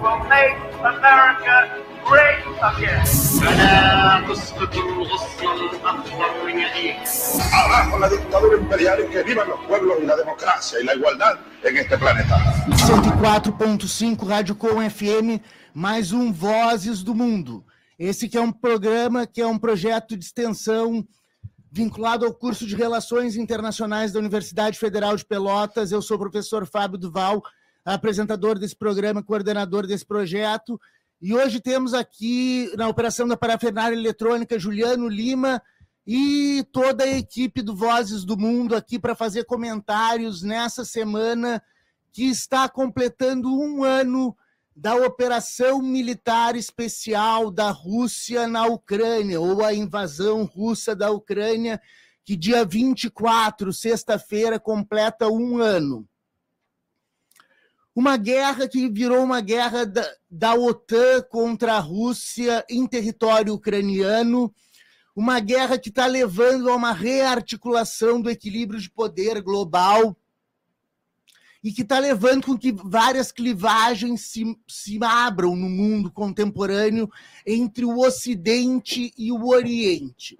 [0.00, 3.04] will make America great again.
[7.52, 11.38] Abajo la dictadura imperial y que vivan los pueblos y la democracia y la igualdad
[11.62, 12.36] en este planeta.
[12.68, 15.40] 104.5 Rádio Com FM,
[15.74, 17.64] mais um Vozes do Mundo.
[17.98, 21.06] Esse que é um programa, que é um projeto de extensão
[21.70, 25.92] vinculado ao curso de Relações Internacionais da Universidade Federal de Pelotas.
[25.92, 27.42] Eu sou o professor Fábio Duval,
[27.84, 30.80] apresentador desse programa, coordenador desse projeto.
[31.20, 35.62] E hoje temos aqui, na operação da parafernália eletrônica, Juliano Lima
[36.06, 41.62] e toda a equipe do Vozes do Mundo aqui para fazer comentários nessa semana
[42.12, 44.36] que está completando um ano
[44.74, 51.80] da operação militar especial da Rússia na Ucrânia, ou a invasão russa da Ucrânia,
[52.24, 56.08] que dia 24, sexta-feira, completa um ano.
[58.00, 64.50] Uma guerra que virou uma guerra da, da OTAN contra a Rússia em território ucraniano,
[65.14, 70.16] uma guerra que está levando a uma rearticulação do equilíbrio de poder global
[71.62, 77.06] e que está levando com que várias clivagens se, se abram no mundo contemporâneo
[77.46, 80.38] entre o Ocidente e o Oriente.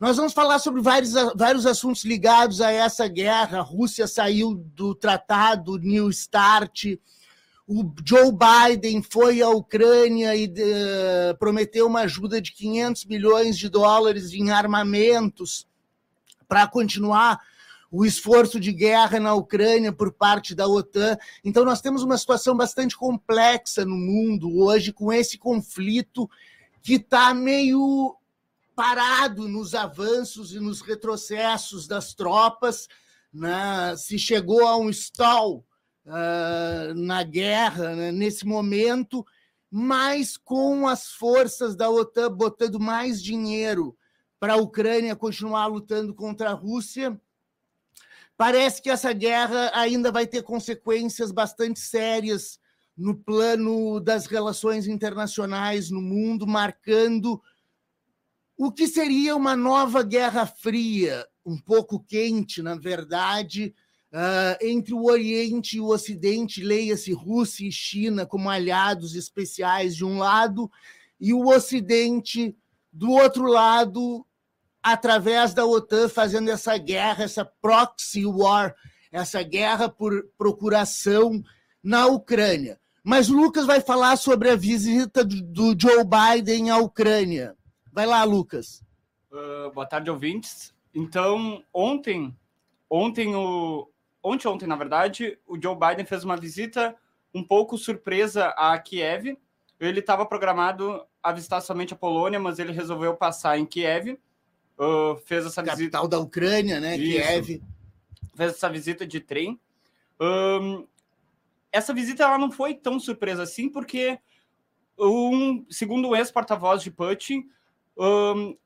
[0.00, 3.58] Nós vamos falar sobre vários, vários assuntos ligados a essa guerra.
[3.58, 6.98] A Rússia saiu do tratado New START.
[7.68, 13.68] O Joe Biden foi à Ucrânia e uh, prometeu uma ajuda de 500 milhões de
[13.68, 15.68] dólares em armamentos
[16.48, 17.38] para continuar
[17.92, 21.18] o esforço de guerra na Ucrânia por parte da OTAN.
[21.44, 26.28] Então, nós temos uma situação bastante complexa no mundo hoje, com esse conflito
[26.80, 28.16] que está meio
[28.80, 32.88] parado nos avanços e nos retrocessos das tropas,
[33.30, 33.94] né?
[33.94, 35.66] se chegou a um stall
[36.06, 38.10] uh, na guerra né?
[38.10, 39.22] nesse momento,
[39.70, 43.94] mas com as forças da OTAN botando mais dinheiro
[44.38, 47.20] para a Ucrânia continuar lutando contra a Rússia,
[48.34, 52.58] parece que essa guerra ainda vai ter consequências bastante sérias
[52.96, 57.42] no plano das relações internacionais no mundo, marcando
[58.62, 63.74] o que seria uma nova Guerra Fria, um pouco quente, na verdade,
[64.12, 70.04] uh, entre o Oriente e o Ocidente, leia-se Rússia e China como aliados especiais de
[70.04, 70.70] um lado,
[71.18, 72.54] e o Ocidente
[72.92, 74.26] do outro lado,
[74.82, 78.74] através da OTAN, fazendo essa guerra, essa proxy war,
[79.10, 81.42] essa guerra por procuração
[81.82, 82.78] na Ucrânia.
[83.02, 87.56] Mas Lucas vai falar sobre a visita do Joe Biden à Ucrânia.
[87.92, 88.84] Vai lá, Lucas.
[89.30, 90.74] Uh, boa tarde, ouvintes.
[90.94, 92.36] Então, ontem,
[92.88, 93.88] ontem o
[94.22, 96.94] ontem, ontem, na verdade, o Joe Biden fez uma visita
[97.34, 99.36] um pouco surpresa a Kiev.
[99.78, 104.18] Ele estava programado a visitar somente a Polônia, mas ele resolveu passar em Kiev.
[104.78, 106.08] Uh, fez essa Capital visita.
[106.08, 106.96] da Ucrânia, né?
[106.96, 107.18] Isso.
[107.18, 107.62] Kiev.
[108.34, 109.60] Fez essa visita de trem.
[110.20, 110.86] Um,
[111.72, 114.18] essa visita ela não foi tão surpresa assim, porque
[114.98, 117.48] um, segundo o ex-porta-voz de Putin,
[118.00, 118.56] um,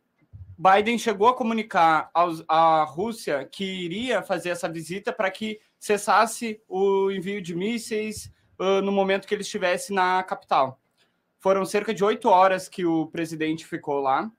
[0.56, 6.62] Biden chegou a comunicar aos, à Rússia que iria fazer essa visita para que cessasse
[6.68, 10.80] o envio de mísseis uh, no momento que ele estivesse na capital.
[11.40, 14.30] Foram cerca de oito horas que o presidente ficou lá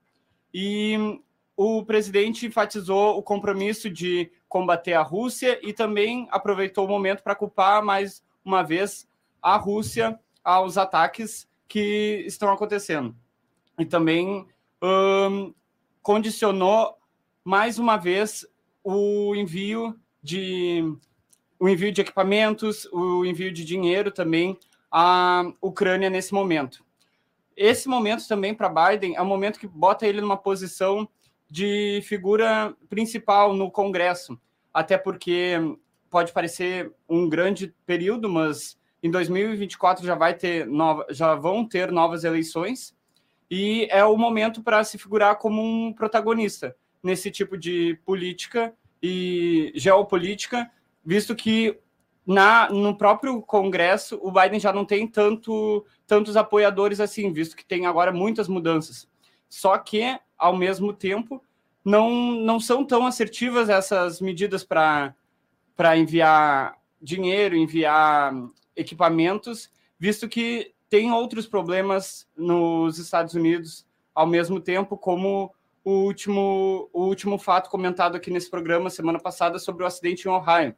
[0.54, 1.20] e
[1.58, 7.36] o presidente enfatizou o compromisso de combater a Rússia e também aproveitou o momento para
[7.36, 9.08] culpar mais uma vez
[9.42, 13.16] a Rússia aos ataques que estão acontecendo.
[13.78, 14.48] E também
[14.82, 15.54] um,
[16.02, 16.98] condicionou
[17.44, 18.46] mais uma vez
[18.84, 20.84] o envio de
[21.60, 24.58] o envio de equipamentos, o envio de dinheiro também
[24.92, 26.84] à Ucrânia nesse momento.
[27.56, 31.08] Esse momento também para Biden é um momento que bota ele numa posição
[31.50, 34.38] de figura principal no Congresso,
[34.74, 35.54] até porque
[36.10, 41.92] pode parecer um grande período, mas em 2024 já vai ter nova, já vão ter
[41.92, 42.96] novas eleições
[43.50, 49.72] e é o momento para se figurar como um protagonista nesse tipo de política e
[49.76, 50.70] geopolítica,
[51.04, 51.80] visto que
[52.26, 57.64] na, no próprio Congresso o Biden já não tem tanto, tantos apoiadores assim, visto que
[57.64, 59.08] tem agora muitas mudanças.
[59.48, 61.44] Só que, ao mesmo tempo,
[61.84, 65.14] não, não são tão assertivas essas medidas para
[65.98, 68.34] enviar dinheiro, enviar
[68.76, 69.70] equipamentos,
[70.00, 75.54] visto que tem outros problemas nos Estados Unidos ao mesmo tempo, como
[75.84, 80.32] o último, o último fato comentado aqui nesse programa semana passada sobre o acidente em
[80.32, 80.76] Ohio.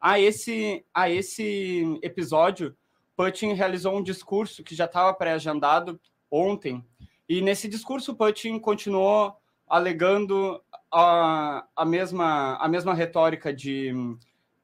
[0.00, 2.74] A esse, a esse episódio,
[3.16, 6.00] Putin realizou um discurso que já estava pré-agendado
[6.30, 6.82] ontem,
[7.28, 9.36] e nesse discurso Putin continuou
[9.68, 13.92] alegando a, a, mesma, a mesma retórica de,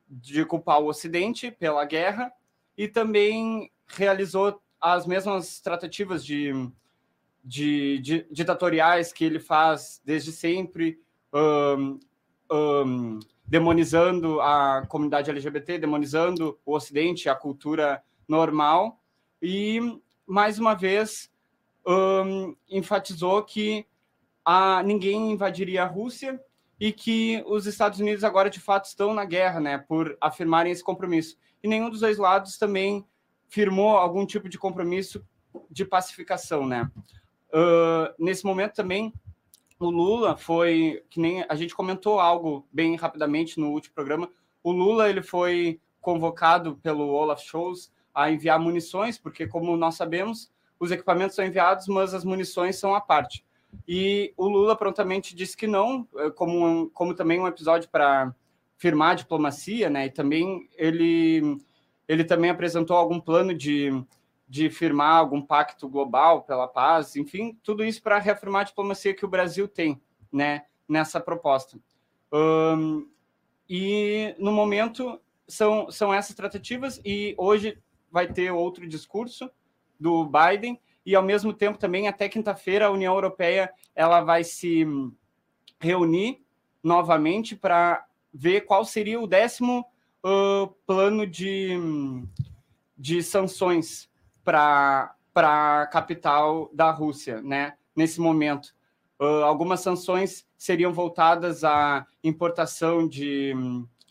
[0.09, 2.33] de culpar o Ocidente pela guerra
[2.77, 6.53] e também realizou as mesmas tratativas de,
[7.45, 11.01] de, de ditatoriais que ele faz desde sempre,
[11.33, 11.99] um,
[12.51, 19.01] um, demonizando a comunidade LGBT, demonizando o Ocidente, a cultura normal,
[19.41, 19.81] e
[20.27, 21.31] mais uma vez
[21.87, 23.87] um, enfatizou que
[24.45, 26.41] a, ninguém invadiria a Rússia
[26.79, 30.85] e que os Estados Unidos agora de fato estão na guerra, né, por afirmarem esse
[30.85, 31.39] compromisso.
[31.63, 33.05] E nenhum dos dois lados também
[33.49, 35.25] firmou algum tipo de compromisso
[35.71, 36.91] de pacificação, né?
[37.49, 39.13] Uh, nesse momento também
[39.79, 44.31] o Lula foi que nem a gente comentou algo bem rapidamente no último programa.
[44.63, 50.51] O Lula ele foi convocado pelo Olaf Scholz a enviar munições, porque como nós sabemos,
[50.79, 53.45] os equipamentos são enviados, mas as munições são à parte.
[53.87, 58.35] E o Lula prontamente disse que não, eh, como, como também um episódio para
[58.79, 60.07] firmar a diplomacia, né?
[60.07, 61.59] E também ele,
[62.09, 63.91] ele também apresentou algum plano de,
[64.49, 69.25] de firmar algum pacto global pela paz, enfim, tudo isso para reafirmar a diplomacia que
[69.25, 70.01] o Brasil tem,
[70.33, 70.65] né?
[70.89, 71.79] Nessa proposta.
[72.33, 73.09] Um,
[73.69, 77.79] e no momento são, são essas tratativas, e hoje
[78.11, 79.51] vai ter outro discurso
[79.99, 84.85] do Biden e ao mesmo tempo também até quinta-feira a União Europeia ela vai se
[85.81, 86.43] reunir
[86.83, 89.87] novamente para ver qual seria o décimo
[90.27, 91.71] uh, plano de,
[92.99, 94.11] de sanções
[94.43, 97.75] para a capital da Rússia, né?
[97.95, 98.75] Nesse momento,
[99.21, 103.55] uh, algumas sanções seriam voltadas à importação de,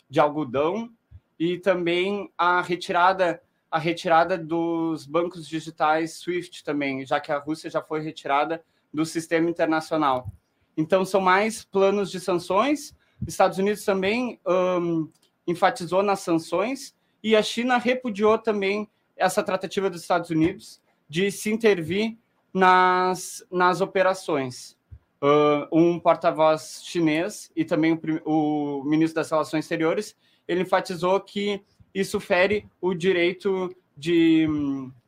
[0.08, 0.90] de algodão
[1.38, 7.68] e também a retirada a retirada dos bancos digitais SWIFT também, já que a Rússia
[7.68, 8.64] já foi retirada
[8.94, 10.32] do sistema internacional.
[10.76, 12.96] Então, são mais planos de sanções.
[13.26, 15.10] Estados Unidos também um,
[15.46, 21.50] enfatizou nas sanções e a China repudiou também essa tratativa dos Estados Unidos de se
[21.50, 22.16] intervir
[22.52, 24.76] nas, nas operações.
[25.22, 30.14] Uh, um porta-voz chinês e também o, o ministro das Relações Exteriores,
[30.46, 31.62] ele enfatizou que
[31.94, 34.46] isso fere o direito de,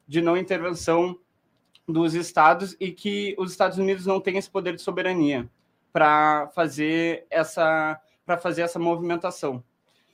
[0.06, 1.18] de não intervenção
[1.86, 5.48] dos estados e que os Estados Unidos não têm esse poder de soberania
[5.92, 9.64] para fazer essa para fazer essa movimentação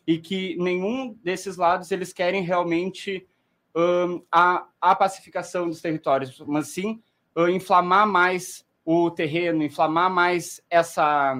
[0.06, 3.26] e que nenhum desses lados eles querem realmente
[3.74, 7.02] um, a, a pacificação dos territórios, mas sim
[7.36, 11.34] uh, inflamar mais o terreno, inflamar mais essa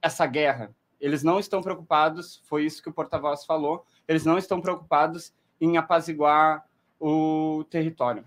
[0.00, 0.74] essa guerra.
[1.00, 5.76] Eles não estão preocupados, foi isso que o porta-voz falou, eles não estão preocupados em
[5.76, 6.64] apaziguar
[6.98, 8.24] o território.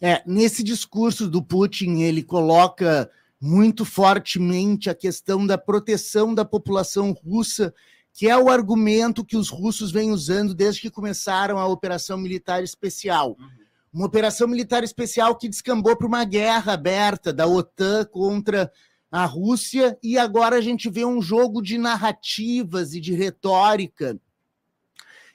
[0.00, 3.10] É, nesse discurso do Putin, ele coloca
[3.40, 7.74] muito fortemente a questão da proteção da população russa,
[8.12, 12.62] que é o argumento que os russos vêm usando desde que começaram a operação militar
[12.62, 13.36] especial.
[13.38, 13.48] Uhum.
[13.92, 18.70] Uma operação militar especial que descambou para uma guerra aberta da OTAN contra
[19.10, 24.18] a Rússia, e agora a gente vê um jogo de narrativas e de retórica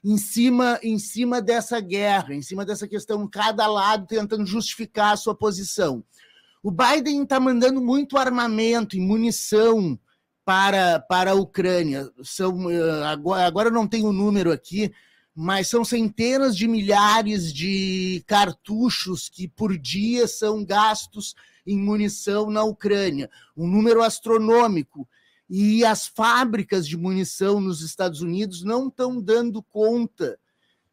[0.03, 5.17] em cima, em cima dessa guerra, em cima dessa questão, cada lado tentando justificar a
[5.17, 6.03] sua posição.
[6.63, 9.99] O Biden está mandando muito armamento e munição
[10.47, 12.09] para, para a Ucrânia.
[12.23, 14.93] São, eh, agora, agora não tenho o número aqui,
[15.35, 21.35] mas são centenas de milhares de cartuchos que por dia são gastos
[21.65, 23.29] em munição na Ucrânia.
[23.57, 25.05] Um número astronômico
[25.49, 30.39] e as fábricas de munição nos Estados Unidos não estão dando conta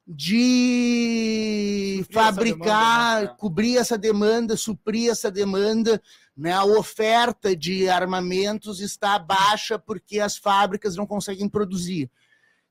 [0.05, 3.37] de suprir fabricar, essa demanda, né?
[3.39, 6.03] cobrir essa demanda, suprir essa demanda.
[6.37, 6.53] Né?
[6.53, 12.11] A oferta de armamentos está baixa porque as fábricas não conseguem produzir.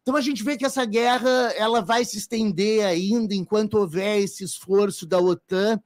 [0.02, 4.44] Então a gente vê que essa guerra ela vai se estender ainda enquanto houver esse
[4.44, 5.82] esforço da OTAN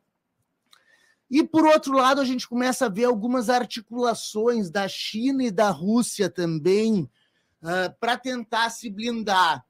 [1.29, 5.69] e, por outro lado, a gente começa a ver algumas articulações da China e da
[5.69, 7.09] Rússia também
[7.61, 9.65] uh, para tentar se blindar.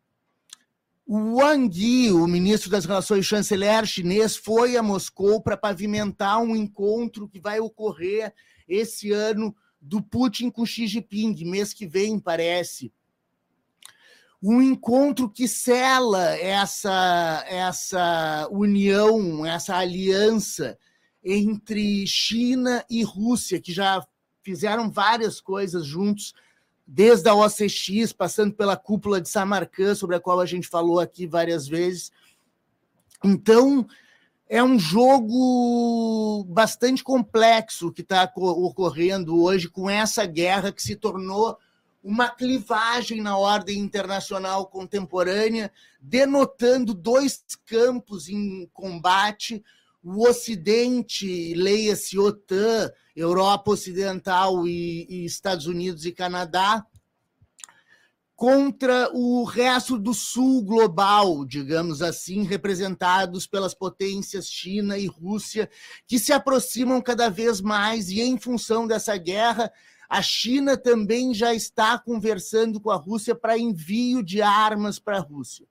[1.10, 6.54] O Wang Yi, o ministro das Relações chanceler chinês, foi a Moscou para pavimentar um
[6.54, 8.34] encontro que vai ocorrer
[8.68, 12.92] esse ano do Putin com Xi Jinping, mês que vem, parece.
[14.44, 20.78] Um encontro que sela essa, essa união, essa aliança
[21.24, 24.06] entre China e Rússia, que já
[24.44, 26.34] fizeram várias coisas juntos,
[26.88, 31.28] desde a OCX, passando pela cúpula de Samarcã, sobre a qual a gente falou aqui
[31.28, 32.12] várias vezes.
[33.24, 33.86] Então,
[34.48, 41.58] é um jogo bastante complexo que está ocorrendo hoje com essa guerra que se tornou
[42.02, 49.62] uma clivagem na ordem internacional contemporânea, denotando dois campos em combate:
[50.10, 56.86] o Ocidente, leia-se OTAN, Europa Ocidental e, e Estados Unidos e Canadá,
[58.34, 65.70] contra o resto do sul global, digamos assim, representados pelas potências China e Rússia,
[66.06, 69.70] que se aproximam cada vez mais, e em função dessa guerra,
[70.08, 75.22] a China também já está conversando com a Rússia para envio de armas para a
[75.22, 75.68] Rússia.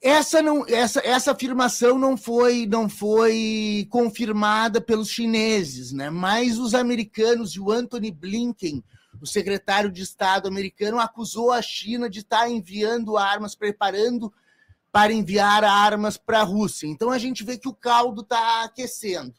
[0.00, 6.08] Essa, não, essa, essa afirmação não foi, não foi confirmada pelos chineses, né?
[6.08, 8.82] mas os americanos e o Anthony Blinken,
[9.20, 14.32] o secretário de Estado americano acusou a China de estar enviando armas, preparando
[14.92, 16.86] para enviar armas para a Rússia.
[16.86, 19.34] Então a gente vê que o caldo está aquecendo.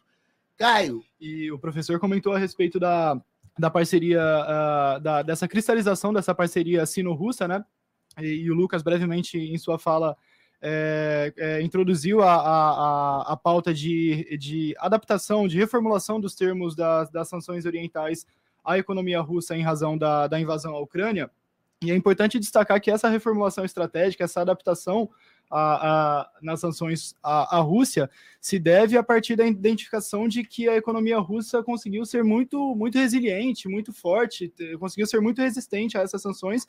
[0.58, 1.01] Caio.
[1.22, 3.20] E o professor comentou a respeito da,
[3.58, 7.63] da parceria, uh, da, dessa cristalização dessa parceria sino-russa, né?
[8.18, 10.18] E, e, o Lucas, brevemente, em sua fala,
[10.62, 17.10] é, é, introduziu a, a, a pauta de, de adaptação, de reformulação dos termos das,
[17.10, 18.25] das sanções orientais
[18.63, 21.32] a economia russa em razão da, da invasão à Ucrânia.
[21.82, 25.10] E é importante destacar que essa reformulação estratégica, essa adaptação
[25.50, 30.70] a, a, nas sanções à, à, Rússia se deve a partir da identificação de que
[30.70, 36.01] a economia russa conseguiu ser muito, muito resiliente, muito forte, conseguiu ser muito resistente a
[36.01, 36.68] essas sanções,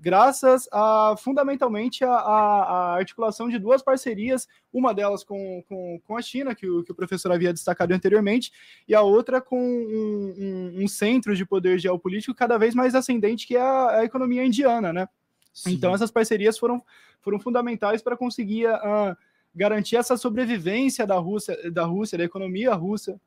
[0.00, 6.54] graças a fundamentalmente a articulação de duas parcerias, uma delas com, com, com a China,
[6.54, 8.50] que o, que o professor havia destacado anteriormente,
[8.88, 13.46] e a outra com um, um, um centro de poder geopolítico cada vez mais ascendente,
[13.46, 15.06] que é a, a economia indiana, né?
[15.52, 15.72] Sim.
[15.72, 16.82] Então essas parcerias foram
[17.20, 19.16] foram fundamentais para conseguir uh,
[19.54, 23.20] garantir essa sobrevivência da Rússia, da Rússia, da economia russa,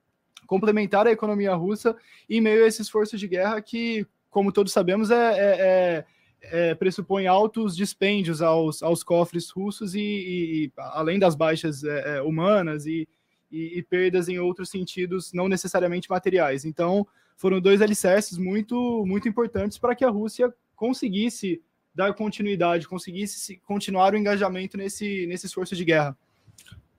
[0.46, 1.96] complementar a economia russa
[2.29, 6.05] em meio a esse esforço de guerra que, como todos sabemos, é, é,
[6.51, 11.84] é, é pressupõe altos dispêndios aos, aos cofres russos e, e, e além das baixas
[11.84, 13.08] é, é, humanas e,
[13.51, 16.65] e, perdas em outros sentidos, não necessariamente materiais.
[16.65, 21.62] Então, foram dois alicerces muito, muito importantes para que a Rússia conseguisse
[21.95, 26.17] dar continuidade, conseguisse continuar o engajamento nesse, nesse esforço de guerra.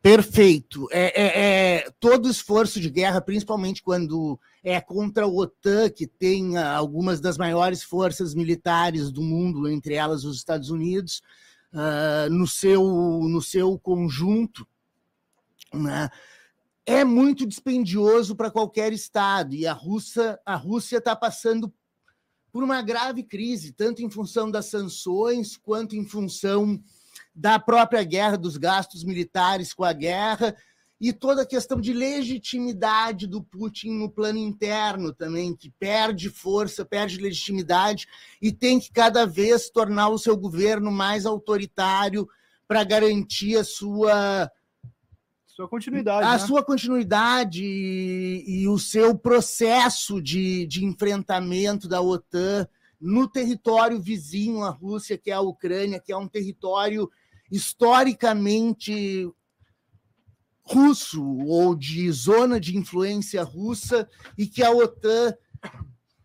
[0.03, 0.89] Perfeito.
[0.93, 1.41] É, é,
[1.79, 7.37] é, todo esforço de guerra, principalmente quando é contra o OTAN, que tem algumas das
[7.37, 11.23] maiores forças militares do mundo, entre elas os Estados Unidos,
[11.73, 14.67] uh, no, seu, no seu conjunto,
[15.75, 16.09] né?
[16.87, 19.55] é muito dispendioso para qualquer Estado.
[19.57, 21.73] E a Rússia a Rússia está passando
[22.57, 26.83] por uma grave crise, tanto em função das sanções, quanto em função
[27.35, 30.57] da própria guerra, dos gastos militares com a guerra,
[30.99, 36.83] e toda a questão de legitimidade do Putin no plano interno também, que perde força,
[36.83, 38.07] perde legitimidade
[38.41, 42.27] e tem que cada vez tornar o seu governo mais autoritário
[42.67, 44.51] para garantir a sua
[45.57, 46.27] sua continuidade.
[46.27, 46.39] A né?
[46.39, 52.69] sua continuidade e, e, o seu processo de, de enfrentamento da OTAN
[53.01, 57.11] no território vizinho à Rússia, que é a Ucrânia, que é um território
[57.51, 59.27] historicamente
[60.63, 65.35] russo ou de zona de influência russa e que a OTAN,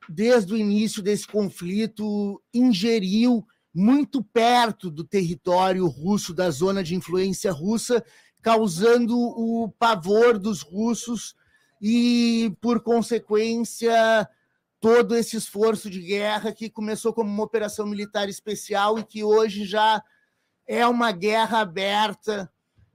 [0.10, 7.52] desde o início desse conflito, ingeriu muito perto do território russo, da zona de influência
[7.54, 8.04] russa,
[8.42, 11.36] causando o pavor dos russos
[11.82, 14.28] e, por consequência,
[14.80, 19.66] todo esse esforço de guerra que começou como uma operação militar especial e que hoje
[19.66, 20.04] já
[20.68, 22.52] é uma guerra aberta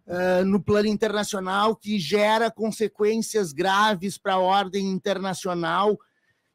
[0.07, 5.99] uh, no plano internacional que gera consequências graves para a ordem internacional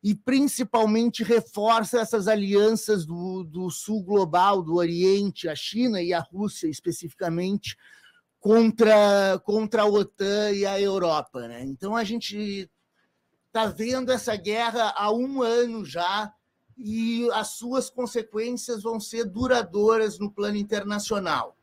[0.03, 6.19] e principalmente reforça essas alianças do, do sul global, do Oriente, a China e a
[6.19, 7.77] Rússia especificamente,
[8.41, 11.48] contra, contra a OTAN e a Europa.
[11.48, 11.62] Né?
[11.63, 12.69] Então a gente
[13.48, 16.33] está vendo essa guerra há um ano já
[16.75, 21.55] e as suas consequências vão ser duradouras no plano internacional.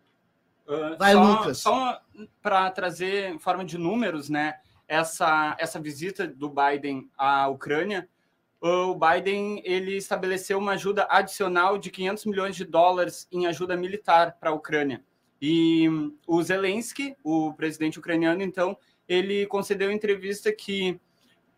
[0.67, 1.59] Uh, Vai, só, Lucas.
[1.59, 2.01] Só
[2.41, 4.55] para trazer em forma de números, né?
[4.87, 8.09] Essa, essa visita do Biden à Ucrânia,
[8.61, 14.37] o Biden ele estabeleceu uma ajuda adicional de 500 milhões de dólares em ajuda militar
[14.39, 15.05] para a Ucrânia.
[15.41, 15.87] E
[16.27, 18.77] o Zelensky, o presidente ucraniano, então,
[19.09, 21.01] ele concedeu entrevista que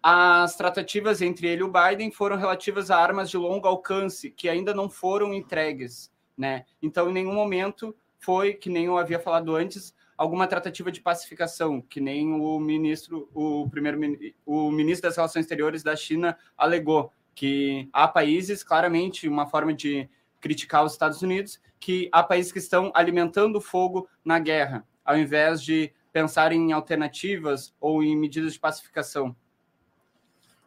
[0.03, 4.49] as tratativas entre ele e o Biden foram relativas a armas de longo alcance que
[4.49, 6.65] ainda não foram entregues, né?
[6.81, 11.81] Então, em nenhum momento foi, que nem eu havia falado antes, alguma tratativa de pacificação,
[11.81, 13.99] que nem o ministro, o primeiro
[14.45, 20.09] o ministro das Relações Exteriores da China alegou que há países, claramente uma forma de
[20.41, 25.63] criticar os Estados Unidos, que há países que estão alimentando fogo na guerra, ao invés
[25.63, 29.35] de pensar em alternativas ou em medidas de pacificação.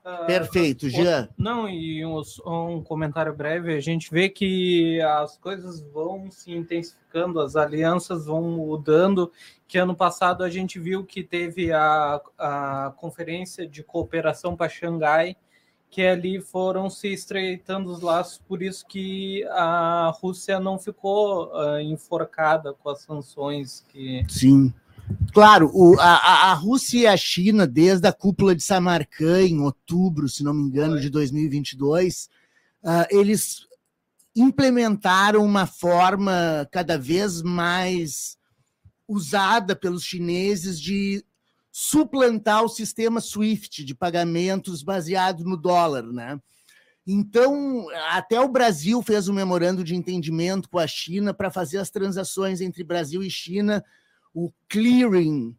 [0.05, 1.29] Ah, Perfeito, Jean.
[1.37, 7.39] Não, e um, um, comentário breve, a gente vê que as coisas vão se intensificando,
[7.39, 9.31] as alianças vão mudando,
[9.65, 15.37] que ano passado a gente viu que teve a, a conferência de cooperação para Xangai,
[15.93, 21.79] que ali foram se estreitando os laços, por isso que a Rússia não ficou uh,
[21.79, 24.25] enforcada com as sanções que...
[24.27, 24.73] Sim.
[25.31, 30.27] Claro, o, a, a Rússia e a China, desde a cúpula de Samarcã, em outubro,
[30.27, 32.29] se não me engano, de 2022, uh,
[32.85, 33.67] ah, eles
[34.35, 38.35] implementaram uma forma cada vez mais
[39.07, 41.23] usada pelos chineses de
[41.75, 46.39] suplantar o sistema SWIFT de pagamentos baseado no dólar, né?
[47.05, 51.89] Então, até o Brasil fez um memorando de entendimento com a China para fazer as
[51.89, 53.83] transações entre Brasil e China
[54.35, 55.57] o clearing,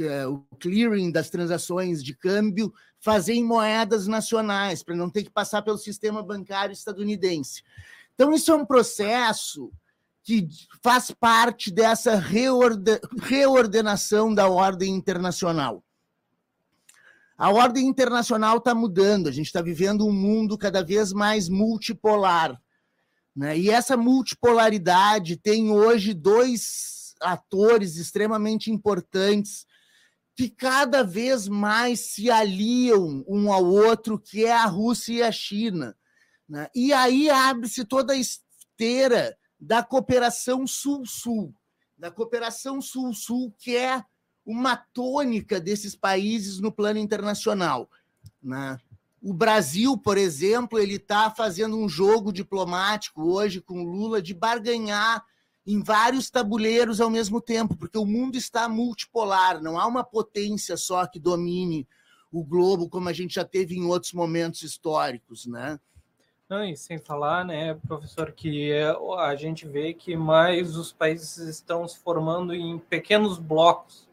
[0.00, 5.30] é o clearing das transações de câmbio, fazer em moedas nacionais, para não ter que
[5.30, 7.62] passar pelo sistema bancário estadunidense.
[8.14, 9.70] Então, isso é um processo
[10.22, 10.48] que
[10.82, 15.84] faz parte dessa reorde reordenação da ordem internacional.
[17.36, 22.60] A ordem internacional está mudando, a gente está vivendo um mundo cada vez mais multipolar.
[23.34, 23.58] Né?
[23.58, 29.64] E essa multipolaridade tem hoje dois atores extremamente importantes
[30.36, 35.32] que cada vez mais se aliam um ao outro, que é a Rússia e a
[35.32, 35.96] China.
[36.48, 36.68] Né?
[36.74, 41.54] E aí abre-se toda a esteira da cooperação Sul-Sul,
[41.98, 44.02] da cooperação Sul-Sul, que é
[44.44, 47.90] uma tônica desses países no plano internacional.
[48.42, 48.78] Né?
[49.22, 55.22] O Brasil, por exemplo, ele está fazendo um jogo diplomático hoje com Lula de barganhar
[55.66, 60.76] em vários tabuleiros ao mesmo tempo, porque o mundo está multipolar, não há uma potência
[60.76, 61.86] só que domine
[62.32, 65.78] o globo, como a gente já teve em outros momentos históricos, né?
[66.50, 68.72] Não, e sem falar, né, professor, que
[69.18, 74.10] a gente vê que mais os países estão se formando em pequenos blocos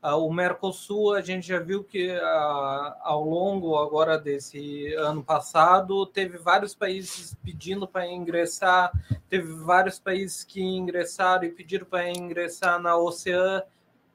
[0.00, 6.06] ah, o Mercosul, a gente já viu que ah, ao longo agora desse ano passado,
[6.06, 8.92] teve vários países pedindo para ingressar,
[9.28, 13.62] teve vários países que ingressaram e pediram para ingressar na OCEAN.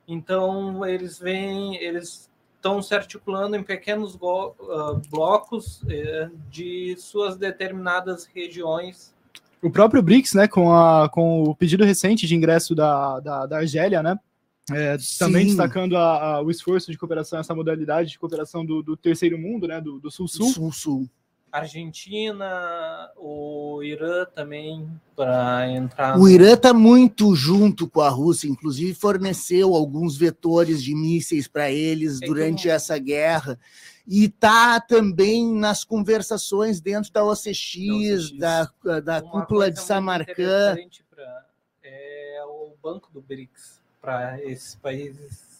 [0.07, 2.29] Então, eles vêm, eles
[2.63, 9.13] estão se articulando em pequenos uh, blocos uh, de suas determinadas regiões.
[9.61, 13.57] O próprio BRICS, né, com, a, com o pedido recente de ingresso da, da, da
[13.57, 14.17] Argélia, né,
[14.71, 18.95] é, também destacando a, a, o esforço de cooperação, essa modalidade de cooperação do, do
[18.95, 20.47] terceiro mundo, né, do Sul-Sul.
[20.47, 21.09] Sul-Sul.
[21.53, 26.17] Argentina, o Irã também para entrar.
[26.19, 31.69] O Irã está muito junto com a Rússia, inclusive forneceu alguns vetores de mísseis para
[31.69, 33.59] eles durante essa guerra
[34.07, 38.67] e está também nas conversações dentro da OCX, da,
[38.99, 40.75] da cúpula de Samarcã.
[41.11, 41.45] Pra,
[41.83, 45.52] é o Banco do BRICS para esses países.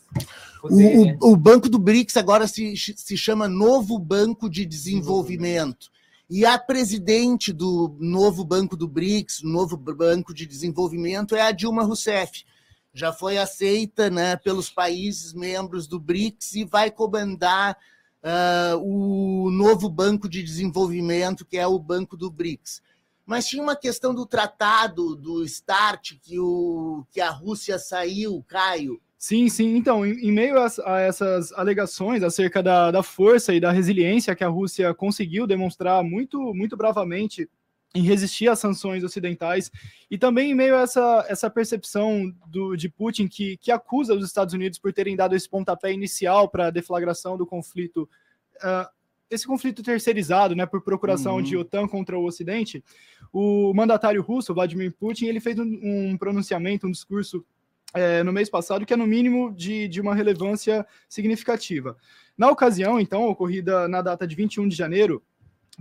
[0.63, 5.91] O, o, Banco do BRICS agora se, se chama Novo Banco de Desenvolvimento.
[6.29, 11.83] E a presidente do novo Banco do BRICS, novo Banco de Desenvolvimento, é a Dilma
[11.83, 12.45] Rousseff.
[12.93, 17.77] Já foi aceita né, pelos países membros do BRICS e vai comandar
[18.23, 22.81] uh, o novo Banco de Desenvolvimento, que é o Banco do BRICS
[23.25, 29.01] mas tinha uma questão do tratado do START que, o, que a Rússia saiu, Caio.
[29.23, 29.77] Sim, sim.
[29.77, 34.35] Então, em, em meio a, a, essas alegações acerca da, da força e da resiliência
[34.35, 37.49] que a Rússia conseguiu demonstrar muito, muito bravamente
[37.95, 39.71] em resistir às sanções ocidentais,
[40.11, 44.25] e também em meio a essa, essa percepção do, de Putin que, que acusa os
[44.25, 48.09] Estados Unidos por terem dado esse pontapé inicial para a deflagração do conflito.
[48.57, 48.91] Uh,
[49.29, 51.41] esse conflito terceirizado, né, por procuração uhum.
[51.41, 52.83] de OTAN contra o Ocidente,
[53.31, 57.45] o mandatário russo, Vladimir Putin, ele fez um, um pronunciamento, um discurso
[57.93, 61.95] é, no mês passado que é no mínimo de, de uma relevância significativa.
[62.37, 65.23] Na ocasião, então, ocorrida na data de 21 de janeiro,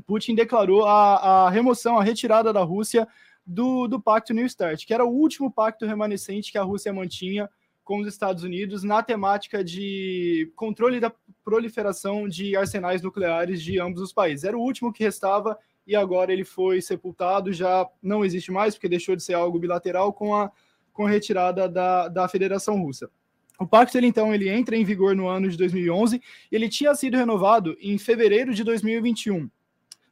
[0.06, 3.06] Putin declarou a, a remoção, a retirada da Rússia
[3.44, 7.48] do, do Pacto New START, que era o último pacto remanescente que a Rússia mantinha
[7.84, 11.12] com os Estados Unidos na temática de controle da
[11.44, 14.44] proliferação de arsenais nucleares de ambos os países.
[14.44, 18.88] Era o último que restava e agora ele foi sepultado, já não existe mais, porque
[18.88, 20.50] deixou de ser algo bilateral com a
[20.92, 23.10] com a retirada da, da Federação Russa.
[23.58, 26.94] O pacto, ele, então, ele entra em vigor no ano de 2011 e ele tinha
[26.94, 29.48] sido renovado em fevereiro de 2021,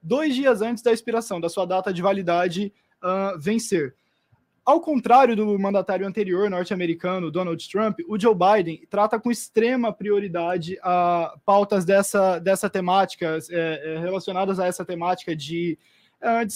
[0.02, 3.94] dois dias antes da expiração, da sua data de validade uh, vencer.
[4.64, 10.78] Ao contrário do mandatário anterior norte-americano, Donald Trump, o Joe Biden trata com extrema prioridade
[10.82, 15.78] a pautas dessa, dessa temática, é, é, relacionadas a essa temática de
[16.22, 16.46] uh,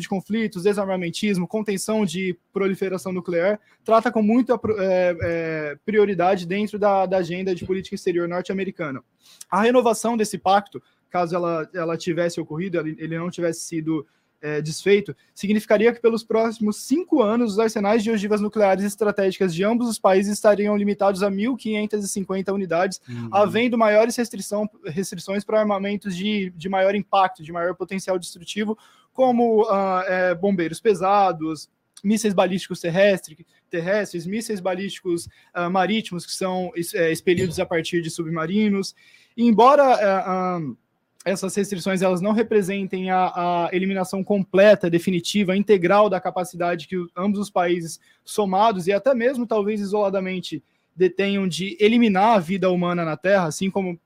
[0.00, 7.06] de conflitos, desarmamentismo, contenção de proliferação nuclear, trata com muita é, é, prioridade dentro da,
[7.06, 9.02] da agenda de política exterior norte-americana.
[9.50, 14.06] A renovação desse pacto, caso ela, ela tivesse ocorrido, ele não tivesse sido
[14.40, 19.64] é, desfeito, significaria que pelos próximos cinco anos os arsenais de ogivas nucleares estratégicas de
[19.64, 23.30] ambos os países estariam limitados a 1.550 unidades, uhum.
[23.32, 28.76] havendo maiores restrição, restrições para armamentos de, de maior impacto, de maior potencial destrutivo,
[29.12, 31.70] como uh, é, bombeiros pesados,
[32.02, 33.38] mísseis balísticos terrestres,
[33.70, 38.94] terrestres mísseis balísticos uh, marítimos, que são é, expelidos a partir de submarinos.
[39.36, 40.76] E embora uh,
[41.24, 47.40] essas restrições elas não representem a, a, eliminação completa, definitiva, integral da capacidade que ambos
[47.40, 50.62] os países somados e até mesmo talvez isoladamente
[50.94, 53.98] detenham de eliminar a vida humana na Terra, assim como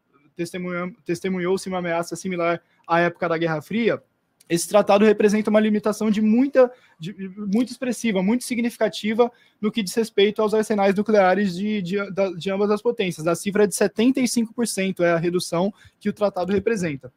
[1.05, 4.01] testemunhou-se uma ameaça similar à época da Guerra Fria,
[4.49, 9.31] esse tratado representa uma limitação de muita, de, muito expressiva, muito significativa
[9.61, 11.97] no que diz respeito aos arsenais nucleares de, de,
[12.37, 13.27] de ambas as potências.
[13.27, 17.13] A cifra é de 75% é a redução que o tratado representa.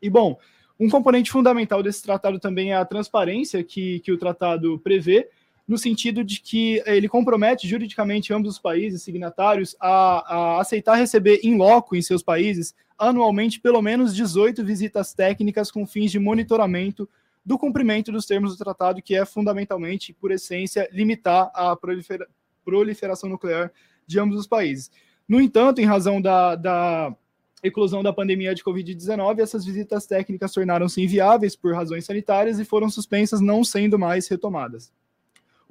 [0.00, 0.38] E, bom,
[0.80, 5.28] um componente fundamental desse tratado também é a transparência que, que o tratado prevê,
[5.72, 11.40] no sentido de que ele compromete juridicamente ambos os países signatários a, a aceitar receber
[11.42, 17.08] em loco em seus países anualmente pelo menos 18 visitas técnicas com fins de monitoramento
[17.42, 22.28] do cumprimento dos termos do tratado, que é fundamentalmente, por essência, limitar a prolifera
[22.62, 23.72] proliferação nuclear
[24.06, 24.90] de ambos os países.
[25.26, 27.16] No entanto, em razão da, da
[27.62, 32.90] eclosão da pandemia de Covid-19, essas visitas técnicas tornaram-se inviáveis por razões sanitárias e foram
[32.90, 34.92] suspensas, não sendo mais retomadas.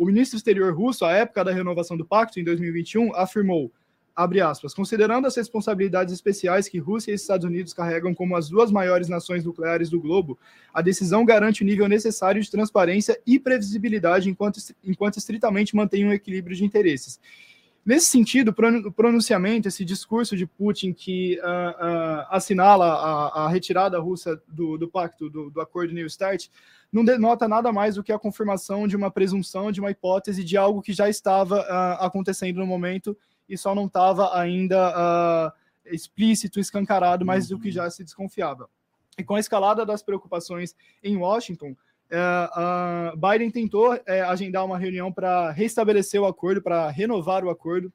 [0.02, 3.72] O ministro exterior russo, à época da renovação do pacto, em 2021, afirmou,
[4.16, 9.08] aspas, considerando as responsabilidades especiais que Rússia e Estados Unidos carregam como as duas maiores
[9.08, 10.40] nações nucleares do globo,
[10.74, 16.12] a decisão garante o nível necessário de transparência e previsibilidade enquanto, enquanto estritamente mantém um
[16.12, 17.20] equilíbrio de interesses.
[17.84, 18.54] Nesse sentido,
[18.86, 24.78] o pronunciamento, esse discurso de Putin que uh, uh, assinala a, a, retirada russa do,
[24.78, 26.48] do pacto, do, do, acordo New START,
[26.92, 30.56] não denota nada mais do que a confirmação de uma presunção, de uma hipótese de
[30.56, 33.18] algo que já estava uh, acontecendo no momento
[33.50, 35.52] e só não estava ainda
[35.86, 37.58] explícito, escancarado, mas uhum.
[37.58, 37.74] do que uhum.
[37.74, 38.70] já se desconfiava.
[39.18, 41.76] E com a escalada das preocupações em Washington,
[42.12, 47.92] uh, Biden tentou uh, agendar uma reunião para restabelecer o acordo, para renovar o acordo,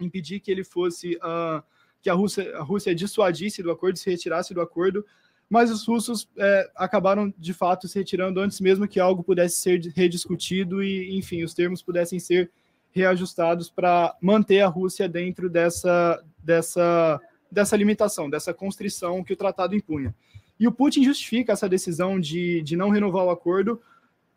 [0.00, 1.62] impedir que ele fosse uh,
[2.00, 5.04] que a Rússia, a Rússia dissuadisse do acordo, se retirasse do acordo,
[5.48, 9.80] mas os russos é, acabaram de fato se retirando antes mesmo que algo pudesse ser
[9.96, 12.50] rediscutido e, enfim, os termos pudessem ser
[12.92, 17.20] reajustados para manter a Rússia dentro dessa, dessa,
[17.50, 20.14] dessa limitação, dessa constrição que o tratado impunha.
[20.60, 23.80] E o Putin justifica essa decisão de, de não renovar o acordo,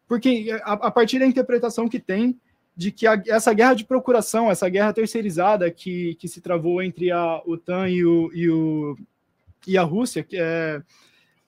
[0.07, 2.39] porque a, a partir da interpretação que tem
[2.75, 7.11] de que a, essa guerra de procuração, essa guerra terceirizada que, que se travou entre
[7.11, 8.97] a OTAN e, o, e, o,
[9.67, 10.81] e a Rússia, que é,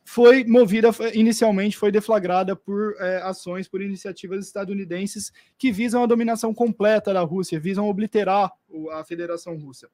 [0.04, 6.54] foi movida inicialmente, foi deflagrada por é, ações, por iniciativas estadunidenses que visam a dominação
[6.54, 8.52] completa da Rússia, visam obliterar
[8.92, 9.90] a Federação Russa.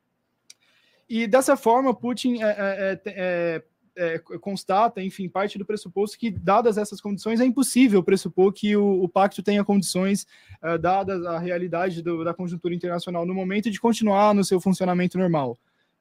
[1.08, 3.64] E dessa forma, Putin é,
[3.96, 8.54] é, é é, constata, enfim, parte do pressuposto que, dadas essas condições, é impossível pressupor
[8.54, 10.26] que o, o pacto tenha condições,
[10.64, 15.18] uh, dadas a realidade do, da conjuntura internacional no momento, de continuar no seu funcionamento
[15.18, 15.58] normal.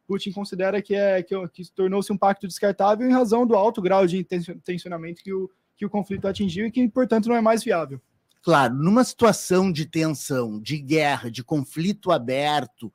[0.07, 4.07] Putin considera que, é, que, que tornou-se um pacto descartável em razão do alto grau
[4.07, 4.25] de
[4.65, 8.01] tensionamento que o, que o conflito atingiu e que, portanto, não é mais viável.
[8.43, 12.93] Claro, numa situação de tensão, de guerra, de conflito aberto,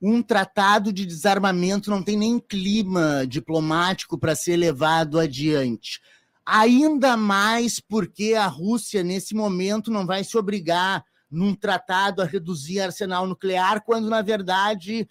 [0.00, 6.00] um tratado de desarmamento não tem nem clima diplomático para ser levado adiante.
[6.44, 12.80] Ainda mais porque a Rússia, nesse momento, não vai se obrigar num tratado a reduzir
[12.80, 15.08] arsenal nuclear, quando, na verdade,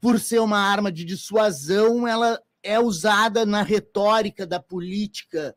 [0.00, 5.54] por ser uma arma de dissuasão, ela é usada na retórica da política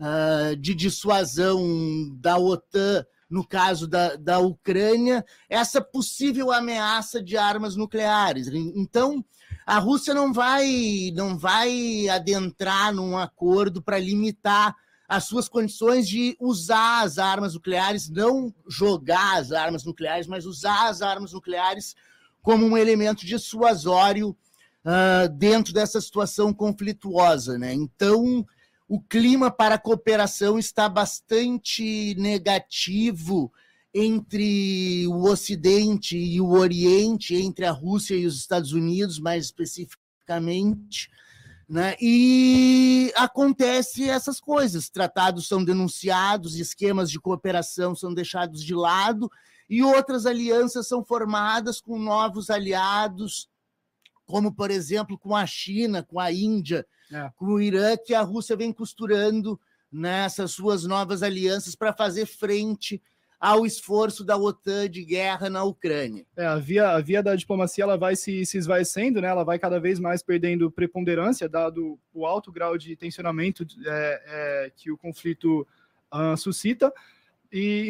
[0.00, 1.62] uh, de dissuasão
[2.16, 8.46] da OTAN no caso da, da Ucrânia, essa possível ameaça de armas nucleares.
[8.46, 9.24] Então,
[9.66, 14.72] a Rússia não vai, não vai adentrar num acordo para limitar
[15.08, 20.88] as suas condições de usar as armas nucleares, não jogar as armas nucleares, mas usar
[20.88, 21.96] as armas nucleares
[22.40, 24.28] como um elemento dissuasório
[24.84, 27.58] uh, dentro dessa situação conflituosa.
[27.58, 27.74] Né?
[27.74, 28.46] Então,
[28.88, 33.52] o clima para a cooperação está bastante negativo
[33.94, 41.08] entre o Ocidente e o Oriente, entre a Rússia e os Estados Unidos, mais especificamente.
[41.68, 41.94] Né?
[42.00, 49.30] E acontece essas coisas, tratados são denunciados, esquemas de cooperação são deixados de lado
[49.70, 53.48] e outras alianças são formadas com novos aliados,
[54.26, 57.30] como por exemplo com a China, com a Índia, é.
[57.36, 59.58] com o Irã, que a Rússia vem costurando
[59.90, 63.00] nessas suas novas alianças para fazer frente
[63.38, 66.24] ao esforço da OTAN de guerra na Ucrânia.
[66.36, 69.28] É, a, via, a via da diplomacia ela vai se, se esvaecendo, né?
[69.28, 74.72] ela vai cada vez mais perdendo preponderância, dado o alto grau de tensionamento é, é,
[74.74, 75.66] que o conflito
[76.12, 76.92] uh, suscita.
[77.56, 77.88] E,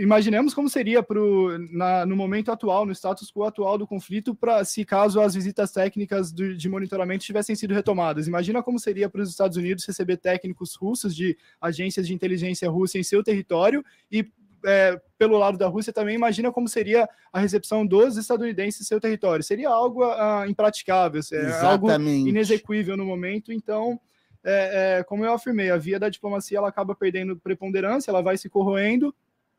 [0.00, 4.64] imaginemos como seria pro, na, no momento atual, no status quo atual do conflito, para
[4.64, 8.26] se caso as visitas técnicas do, de monitoramento tivessem sido retomadas.
[8.26, 12.98] Imagina como seria para os Estados Unidos receber técnicos russos de agências de inteligência russa
[12.98, 14.26] em seu território e
[14.64, 18.98] é, pelo lado da Rússia também imagina como seria a recepção dos estadunidenses em seu
[18.98, 19.44] território.
[19.44, 23.52] Seria algo uh, impraticável, é algo inexequível no momento.
[23.52, 24.00] Então,
[24.44, 28.36] é, é, como eu afirmei, a via da diplomacia ela acaba perdendo preponderância, ela vai
[28.36, 29.14] se corroendo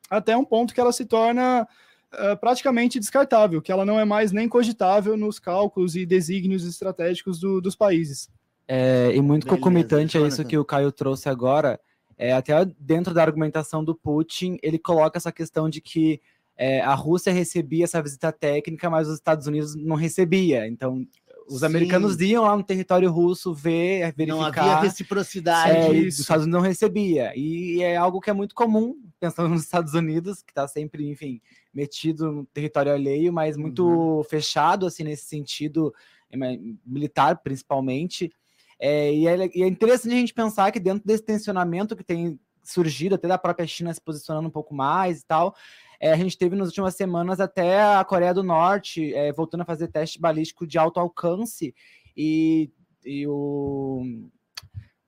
[0.10, 1.68] até um ponto que ela se torna
[2.14, 7.40] uh, praticamente descartável, que ela não é mais nem cogitável nos cálculos e desígnios estratégicos
[7.40, 8.30] do, dos países.
[8.68, 11.80] É, e muito Beleza, concomitante a isso que o Caio trouxe agora,
[12.18, 16.22] é, até dentro da argumentação do Putin, ele coloca essa questão de que
[16.58, 20.68] é, a Rússia recebia essa visita técnica, mas os Estados Unidos não recebia.
[20.68, 21.06] Então,
[21.48, 21.66] os Sim.
[21.66, 24.36] americanos iam lá no território russo ver, verificar.
[24.36, 25.78] Não havia reciprocidade.
[25.78, 27.32] É, os Estados Unidos não recebia.
[27.36, 31.40] E é algo que é muito comum, pensando nos Estados Unidos, que está sempre, enfim,
[31.74, 34.24] metido no território alheio, mas muito uhum.
[34.24, 35.94] fechado, assim, nesse sentido,
[36.32, 36.38] é,
[36.86, 38.32] militar principalmente.
[38.80, 42.40] É, e, é, e é interessante a gente pensar que dentro desse tensionamento que tem
[42.64, 45.56] surgido, até da própria China se posicionando um pouco mais e tal,
[46.00, 49.66] é, a gente teve nas últimas semanas até a Coreia do Norte é, voltando a
[49.66, 51.74] fazer teste balístico de alto alcance
[52.16, 52.72] e,
[53.06, 54.04] e o.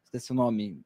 [0.04, 0.82] Esqueci o nome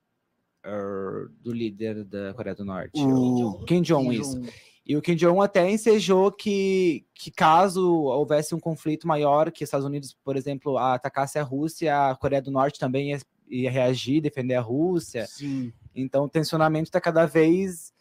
[0.66, 4.42] uh, do líder da Coreia do Norte, o, Kim Jong-un, isso.
[4.86, 9.68] E o Kim Jong-un até ensejou que, que caso houvesse um conflito maior, que os
[9.68, 14.22] Estados Unidos, por exemplo, atacasse a Rússia, a Coreia do Norte também ia, ia reagir,
[14.22, 15.28] defender a Rússia.
[15.28, 15.72] Sim.
[15.94, 17.94] Então o tensionamento está cada vez.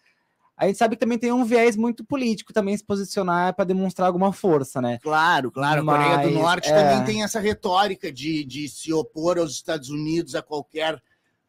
[0.60, 4.06] A gente sabe que também tem um viés muito político também se posicionar para demonstrar
[4.06, 4.98] alguma força, né?
[5.02, 5.82] Claro, claro.
[5.82, 6.74] Mas, a Coreia do Norte é...
[6.74, 11.02] também tem essa retórica de, de se opor aos Estados Unidos a qualquer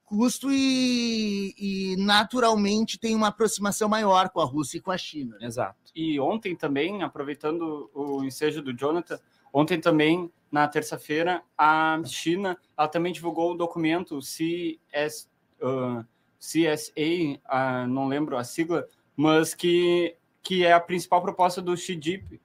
[0.06, 5.38] custo e, e, naturalmente tem uma aproximação maior com a Rússia e com a China.
[5.42, 5.92] Exato.
[5.94, 9.20] E ontem também, aproveitando o ensejo do Jonathan,
[9.52, 15.30] ontem também, na terça-feira, a China ela também divulgou o documento CS,
[15.62, 16.06] uh,
[16.40, 22.00] CSA, uh, não lembro a sigla, mas que, que é a principal proposta do Xi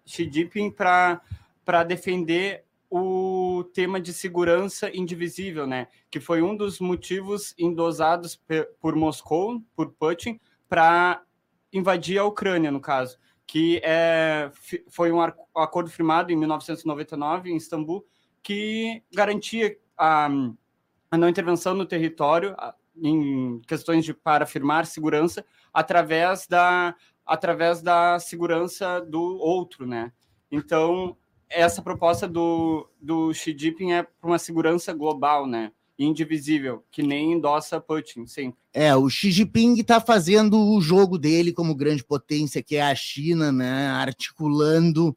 [0.05, 5.88] Jinping, para defender o tema de segurança indivisível, né?
[6.11, 8.40] Que foi um dos motivos endosados
[8.81, 11.22] por Moscou, por Putin, para
[11.72, 14.50] invadir a Ucrânia, no caso, que é,
[14.88, 18.07] foi um acordo firmado em 1999 em Istambul
[18.42, 20.29] que garantia a,
[21.11, 22.55] a não intervenção no território
[22.96, 25.44] em questões de para afirmar segurança
[25.76, 30.10] através da através da segurança do outro, né?
[30.50, 31.14] Então
[31.50, 35.70] essa proposta do, do Xi Jinping é para uma segurança global, né?
[35.98, 38.58] Indivisível, que nem endossa Putin, sempre.
[38.72, 42.94] É, o Xi Jinping está fazendo o jogo dele como grande potência, que é a
[42.94, 43.88] China, né?
[43.88, 45.16] Articulando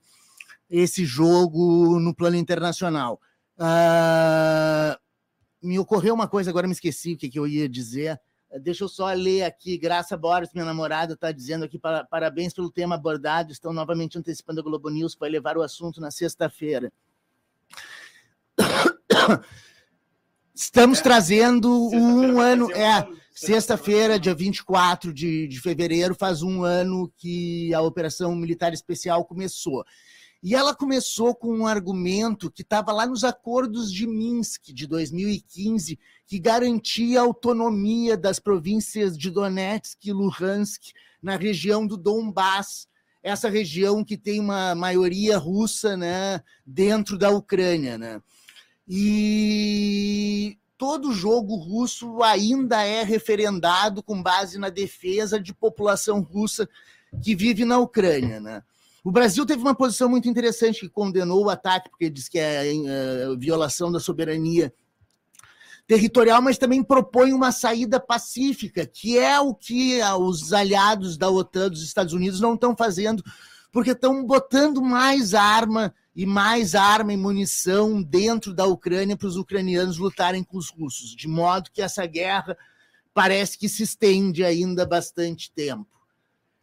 [0.70, 3.20] esse jogo no plano internacional.
[3.58, 4.98] Uh,
[5.62, 8.20] me ocorreu uma coisa, agora me esqueci o que, que eu ia dizer.
[8.58, 9.78] Deixa eu só ler aqui.
[9.78, 13.52] Graça Boris, minha namorada, está dizendo aqui: parabéns pelo tema abordado.
[13.52, 16.92] Estão novamente antecipando a Globo News, que vai levar o assunto na sexta-feira.
[20.54, 21.04] Estamos é.
[21.04, 22.72] trazendo um ano.
[22.72, 29.24] É, sexta-feira, dia 24 de, de fevereiro, faz um ano que a Operação Militar Especial
[29.26, 29.86] começou.
[30.42, 36.00] E ela começou com um argumento que estava lá nos acordos de Minsk de 2015,
[36.26, 42.88] que garantia a autonomia das províncias de Donetsk e Luhansk na região do Donbass,
[43.22, 47.98] essa região que tem uma maioria russa né, dentro da Ucrânia.
[47.98, 48.22] Né?
[48.88, 56.68] E todo jogo russo ainda é referendado com base na defesa de população russa
[57.22, 58.64] que vive na Ucrânia, né?
[59.04, 62.68] O Brasil teve uma posição muito interessante que condenou o ataque, porque diz que é,
[62.68, 64.74] é violação da soberania
[65.88, 71.70] territorial, mas também propõe uma saída pacífica, que é o que os aliados da OTAN
[71.70, 73.24] dos Estados Unidos não estão fazendo,
[73.72, 79.36] porque estão botando mais arma e mais arma e munição dentro da Ucrânia para os
[79.36, 82.56] ucranianos lutarem com os russos, de modo que essa guerra
[83.12, 85.99] parece que se estende ainda bastante tempo.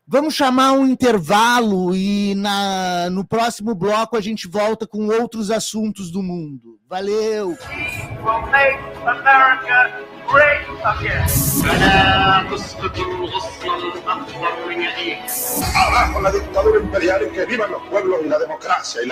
[0.09, 6.13] Vamos chamar um intervalo e na, no próximo bloco a gente volta com outros assuntos
[6.13, 6.79] do mundo.
[6.89, 7.59] Valeu!
[15.75, 17.47] Abajo la dictadura imperial que
[17.89, 19.03] pueblos democracia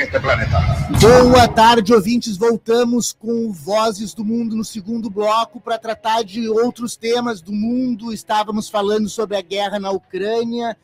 [0.00, 0.58] este planeta.
[1.30, 2.36] Boa tarde, ouvintes.
[2.36, 8.12] Voltamos com Vozes do Mundo no segundo bloco para tratar de outros temas do mundo.
[8.12, 10.76] Estávamos falando sobre a guerra na Ucrânia,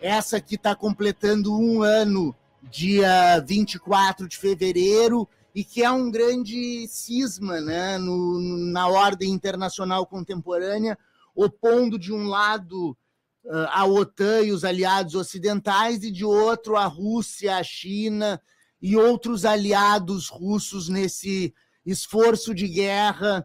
[0.00, 2.34] essa que está completando um ano,
[2.70, 8.38] dia 24 de fevereiro e que é um grande cisma né, no,
[8.70, 10.96] na ordem internacional contemporânea,
[11.34, 12.96] opondo de um lado
[13.44, 18.40] uh, a OTAN e os aliados ocidentais, e de outro a Rússia, a China
[18.80, 21.52] e outros aliados russos nesse
[21.84, 23.44] esforço de guerra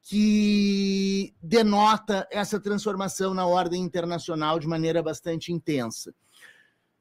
[0.00, 6.14] que denota essa transformação na ordem internacional de maneira bastante intensa.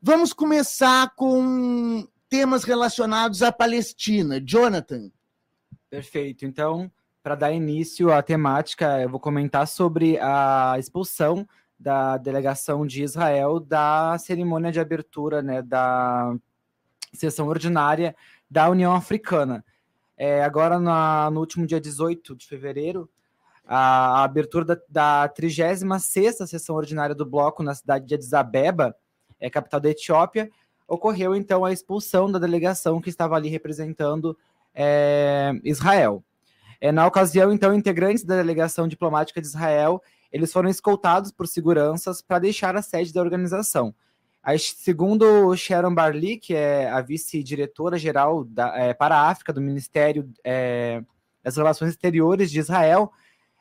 [0.02, 4.40] Vamos começar com temas relacionados à Palestina.
[4.42, 5.12] Jonathan.
[5.90, 6.46] Perfeito.
[6.46, 6.90] Então,
[7.22, 11.46] para dar início à temática, eu vou comentar sobre a expulsão
[11.78, 16.34] da delegação de Israel da cerimônia de abertura né, da
[17.14, 18.16] sessão ordinária
[18.50, 19.66] da União Africana.
[20.16, 23.10] É, agora, na, no último dia 18 de fevereiro,
[23.66, 28.96] a, a abertura da, da 36ª sessão ordinária do bloco na cidade de Addis Abeba,
[29.38, 30.50] é, capital da Etiópia,
[30.94, 34.38] ocorreu então a expulsão da delegação que estava ali representando
[34.74, 36.24] é, Israel.
[36.80, 40.02] É, na ocasião, então, integrantes da delegação diplomática de Israel
[40.32, 43.94] eles foram escoltados por seguranças para deixar a sede da organização.
[44.42, 50.28] Aí, segundo Sharon Barley, que é a vice-diretora geral é, para a África do Ministério
[50.44, 51.04] é,
[51.44, 53.12] das Relações Exteriores de Israel,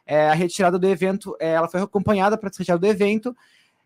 [0.06, 3.36] é, a retirada do evento, é, ela foi acompanhada para se retirar do evento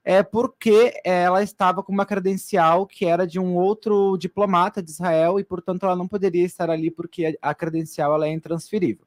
[0.04, 5.40] é porque ela estava com uma credencial que era de um outro diplomata de Israel
[5.40, 9.06] e, portanto, ela não poderia estar ali porque a credencial ela é intransferível.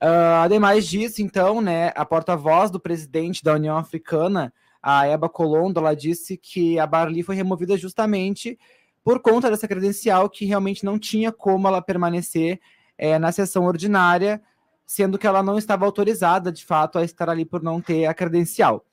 [0.00, 5.80] Uh, ademais disso, então, né, a porta-voz do presidente da União Africana, a Eba Colondo,
[5.80, 8.56] ela disse que a Barli foi removida justamente
[9.02, 12.60] por conta dessa credencial que realmente não tinha como ela permanecer
[12.96, 14.42] é, na sessão ordinária,
[14.86, 18.14] sendo que ela não estava autorizada, de fato, a estar ali por não ter a
[18.14, 18.84] credencial.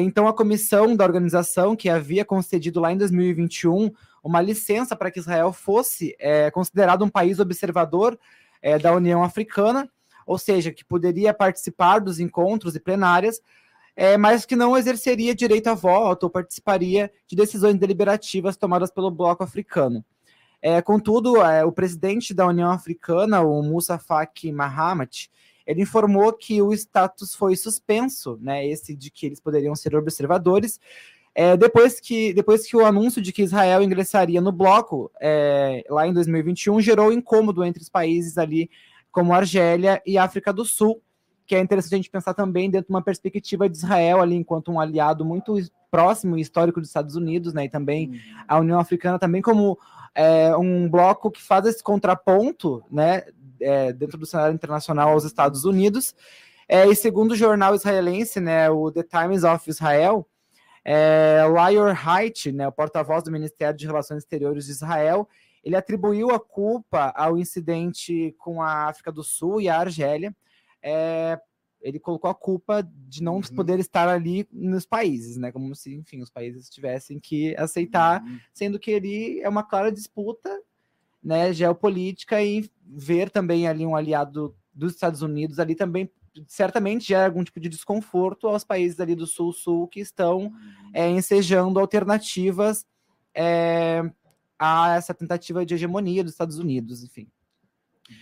[0.00, 3.90] Então, a comissão da organização, que havia concedido lá em 2021
[4.22, 8.18] uma licença para que Israel fosse é, considerado um país observador
[8.62, 9.90] é, da União Africana,
[10.26, 13.40] ou seja, que poderia participar dos encontros e plenárias,
[13.94, 19.10] é, mas que não exerceria direito a voto ou participaria de decisões deliberativas tomadas pelo
[19.10, 20.04] bloco africano.
[20.62, 25.28] É, contudo, é, o presidente da União Africana, o Moussa Faki Mahamat,
[25.66, 30.80] ele informou que o status foi suspenso, né, esse de que eles poderiam ser observadores,
[31.34, 36.06] é, depois, que, depois que o anúncio de que Israel ingressaria no bloco é, lá
[36.06, 38.70] em 2021 gerou incômodo entre os países ali,
[39.10, 41.00] como Argélia e África do Sul,
[41.46, 44.70] que é interessante a gente pensar também dentro de uma perspectiva de Israel ali enquanto
[44.70, 45.56] um aliado muito
[45.90, 48.18] próximo e histórico dos Estados Unidos, né, e também uhum.
[48.48, 49.78] a União Africana também como
[50.14, 53.24] é, um bloco que faz esse contraponto, né,
[53.62, 56.14] é, dentro do cenário internacional aos Estados Unidos.
[56.68, 60.26] É, e segundo o jornal israelense, né, o The Times of Israel,
[60.84, 65.28] é, Lior Haidt, né, o porta-voz do Ministério de Relações Exteriores de Israel,
[65.62, 70.34] ele atribuiu a culpa ao incidente com a África do Sul e a Argélia.
[70.82, 71.38] É,
[71.80, 73.42] ele colocou a culpa de não uhum.
[73.54, 75.52] poder estar ali nos países, né?
[75.52, 78.38] Como se, enfim, os países tivessem que aceitar, uhum.
[78.52, 80.50] sendo que ele é uma clara disputa
[81.22, 86.10] né, geopolítica e ver também ali um aliado dos Estados Unidos ali também
[86.46, 90.50] certamente gera algum tipo de desconforto aos países ali do Sul-Sul que estão
[90.92, 92.86] é, ensejando alternativas
[93.34, 94.02] é,
[94.58, 97.28] a essa tentativa de hegemonia dos Estados Unidos, enfim.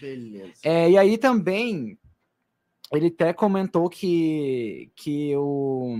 [0.00, 0.60] Beleza.
[0.62, 1.98] É, e aí também
[2.92, 5.96] ele até comentou que, que o,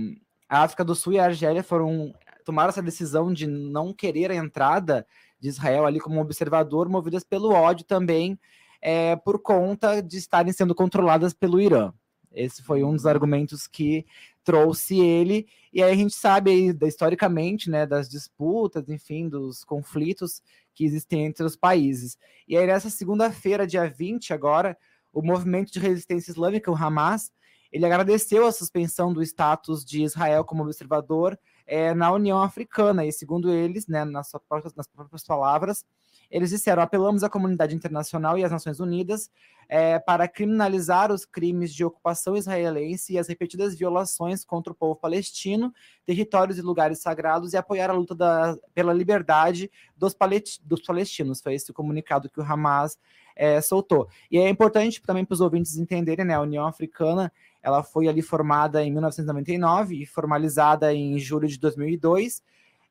[0.49, 4.35] a África do Sul e a Argélia foram tomaram essa decisão de não querer a
[4.35, 5.05] entrada
[5.41, 8.39] de Israel ali como observador, movidas pelo ódio também
[8.81, 11.91] é, por conta de estarem sendo controladas pelo Irã.
[12.31, 14.05] Esse foi um dos argumentos que
[14.43, 20.41] trouxe ele, e aí a gente sabe aí, historicamente, né, das disputas, enfim, dos conflitos
[20.73, 22.17] que existem entre os países.
[22.47, 24.77] E aí nessa segunda-feira, dia 20 agora,
[25.11, 27.31] o movimento de resistência islâmica, o Hamas,
[27.71, 31.37] ele agradeceu a suspensão do status de Israel como observador
[31.71, 35.85] é, na União Africana, e segundo eles, né, nas, próprias, nas próprias palavras,
[36.29, 39.31] eles disseram: apelamos à comunidade internacional e às Nações Unidas
[39.69, 44.97] é, para criminalizar os crimes de ocupação israelense e as repetidas violações contra o povo
[44.97, 45.73] palestino,
[46.05, 50.13] territórios e lugares sagrados e apoiar a luta da, pela liberdade dos,
[50.61, 51.39] dos palestinos.
[51.39, 52.99] Foi esse o comunicado que o Hamas
[53.33, 54.09] é, soltou.
[54.29, 56.33] E é importante também para os ouvintes entenderem, né?
[56.33, 57.31] A União Africana
[57.61, 62.41] ela foi ali formada em 1999 e formalizada em julho de 2002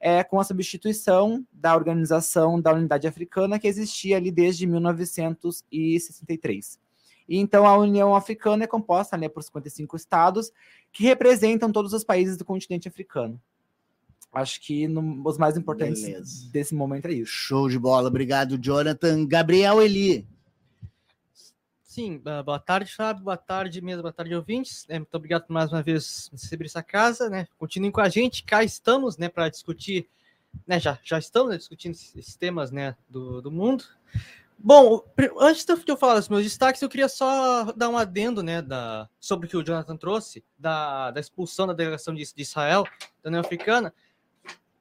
[0.00, 6.80] é, com a substituição da Organização da Unidade Africana, que existia ali desde 1963.
[7.28, 10.50] E então a União Africana é composta né, por 55 estados
[10.90, 13.40] que representam todos os países do continente africano.
[14.32, 16.48] Acho que no, os mais importantes Beleza.
[16.50, 17.32] desse momento é isso.
[17.32, 19.26] Show de bola, obrigado, Jonathan.
[19.26, 20.26] Gabriel Eli.
[22.00, 24.86] Sim, boa tarde, Fábio, boa tarde mesmo, boa tarde, ouvintes.
[24.88, 27.46] É, muito obrigado por mais uma vez receber essa casa, né?
[27.58, 30.08] Continuem com a gente, cá estamos, né, para discutir,
[30.66, 33.84] né, já, já estamos né, discutindo esses temas, né, do, do mundo.
[34.58, 35.04] Bom,
[35.38, 39.06] antes de eu falar dos meus destaques, eu queria só dar um adendo, né, da,
[39.20, 42.84] sobre o que o Jonathan trouxe, da, da expulsão da delegação de, de Israel,
[43.22, 43.92] da União Africana.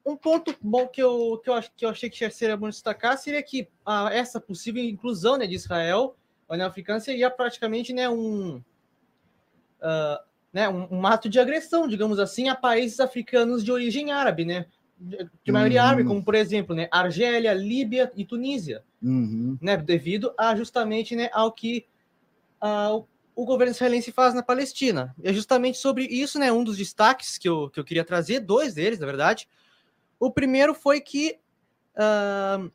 [0.06, 3.44] Um ponto bom que eu, que eu, que eu achei que seria bom destacar seria
[3.44, 6.16] que a, essa possível inclusão né, de Israel
[6.50, 10.20] a União Africana seria praticamente né, um, uh,
[10.52, 14.66] né, um, um, ato de agressão, digamos assim, a países africanos de origem árabe, né?
[15.00, 15.88] De maioria uhum.
[15.88, 19.58] árabe, como por exemplo, né, Argélia, Líbia e Tunísia, uhum.
[19.62, 21.86] né, devido a justamente né, ao que
[22.62, 25.16] uh, o governo israelense faz na Palestina.
[25.24, 28.74] É justamente sobre isso, né, um dos destaques que eu, que eu queria trazer, dois
[28.74, 29.48] deles, na verdade.
[30.20, 31.40] O primeiro foi que
[31.96, 32.70] uh,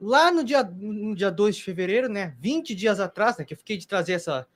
[0.00, 3.58] lá no dia, no dia 2 de fevereiro, né, 20 dias atrás, né, que eu
[3.58, 4.46] fiquei de trazer essa,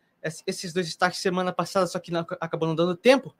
[0.47, 3.35] esses dois destaques semana passada, só que não, acabou não dando tempo,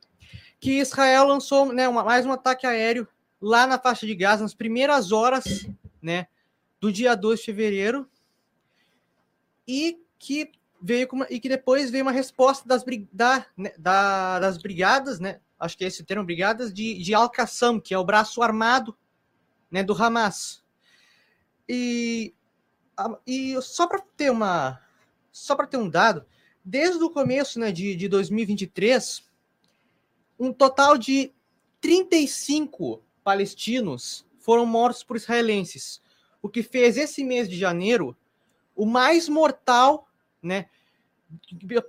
[0.61, 3.09] que Israel lançou né, uma, mais um ataque aéreo
[3.41, 5.67] lá na faixa de Gaza, nas primeiras horas
[6.03, 6.27] né,
[6.81, 8.09] do dia 2 de fevereiro,
[9.67, 10.53] e que
[10.83, 15.41] veio uma, e que depois veio uma resposta das, da, né, da, das brigadas, né,
[15.59, 18.95] acho que é esse o termo, brigadas de, de Al-Qassam, que é o braço armado
[19.71, 20.64] né, do Hamas.
[21.69, 22.35] E,
[23.27, 24.81] e só para ter uma
[25.33, 26.25] só para ter um dado,
[26.65, 29.29] desde o começo né, de, de 2023,
[30.39, 31.33] um total de
[31.81, 36.01] 35 palestinos foram mortos por israelenses,
[36.41, 38.17] o que fez esse mês de janeiro
[38.77, 40.09] o mais mortal,
[40.43, 40.67] né?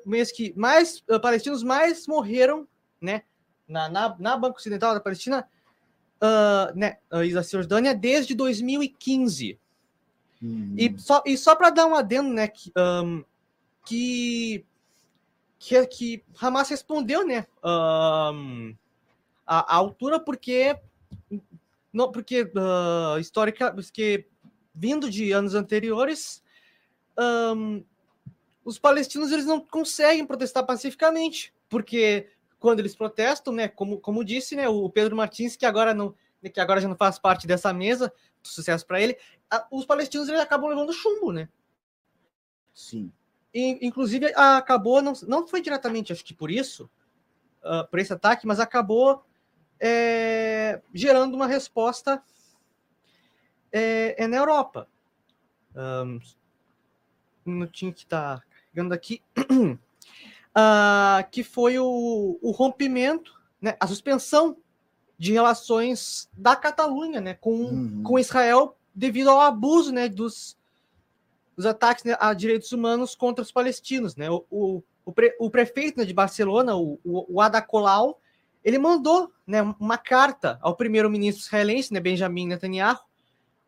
[0.05, 2.67] Mês que mais uh, palestinos mais morreram,
[3.01, 3.23] né?
[3.67, 5.47] Na, na, na Banco Ocidental da Palestina,
[6.21, 6.97] uh, né?
[7.11, 9.59] Uh, da Cisjordânia desde 2015.
[10.41, 10.75] Uhum.
[10.77, 13.23] E só, e só para dar um adendo, né, que, um,
[13.85, 14.65] que,
[15.57, 18.75] que, que Hamas respondeu, né, um,
[19.45, 20.77] a, a, altura porque
[21.91, 24.27] não porque uh, histórica, porque
[24.73, 26.43] vindo de anos anteriores,
[27.17, 27.83] um,
[28.65, 32.27] os palestinos eles não conseguem protestar pacificamente, porque
[32.59, 36.13] quando eles protestam, né, como, como disse, né, o Pedro Martins, que agora não
[36.53, 38.13] que agora já não faz parte dessa mesa,
[38.47, 39.17] sucesso para ele,
[39.71, 41.49] os palestinos eles acabam levando chumbo, né?
[42.73, 43.11] Sim.
[43.53, 46.89] E, inclusive, acabou, não, não foi diretamente, acho que por isso,
[47.63, 49.23] uh, por esse ataque, mas acabou
[49.79, 52.21] é, gerando uma resposta
[53.71, 54.87] é, é na Europa.
[55.75, 56.19] Um,
[57.45, 59.21] um minutinho que está carregando aqui.
[59.37, 59.79] uh,
[61.31, 64.57] que foi o, o rompimento, né, a suspensão
[65.17, 68.03] de relações da Catalunha né, com, uhum.
[68.03, 70.57] com Israel devido ao abuso né, dos,
[71.55, 74.15] dos ataques né, a direitos humanos contra os palestinos.
[74.15, 74.29] Né?
[74.29, 78.19] O, o, o, pre, o prefeito né, de Barcelona, o, o, o Ada Colau,
[78.63, 82.99] ele mandou né, uma carta ao primeiro-ministro israelense, né, Benjamin Netanyahu,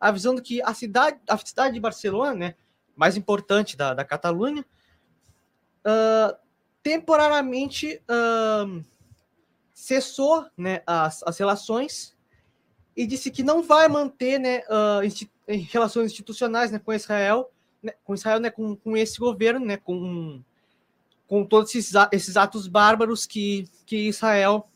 [0.00, 2.54] avisando que a cidade, a cidade de Barcelona, né,
[2.96, 4.64] mais importante da, da Catalunha,
[5.84, 6.36] uh,
[6.82, 8.84] temporariamente uh,
[9.88, 12.14] cessou né, as, as relações
[12.94, 15.00] e disse que não vai manter né, uh,
[15.70, 17.50] relações institucionais né, com Israel,
[17.82, 20.42] né, com Israel, né, com, com esse governo, né, com,
[21.26, 24.68] com todos esses, esses atos bárbaros que, que Israel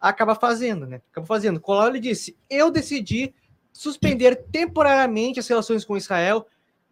[0.00, 1.02] acaba fazendo, né?
[1.10, 1.60] Acaba fazendo.
[1.60, 3.34] Colau ele disse: eu decidi
[3.72, 6.46] suspender temporariamente as relações com Israel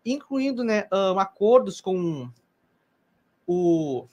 [0.04, 2.30] incluindo né, um, acordos com
[3.46, 4.06] o,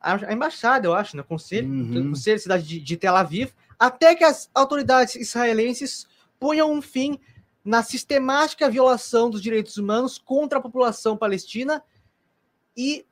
[0.00, 2.10] a, embaixada, eu acho, né, conselho, Uhum.
[2.10, 6.06] conselho da cidade de, de Tel Aviv, até que as autoridades israelenses
[6.38, 7.18] ponham um fim
[7.64, 11.82] na sistemática violação dos direitos humanos contra a população palestina
[12.76, 13.04] e,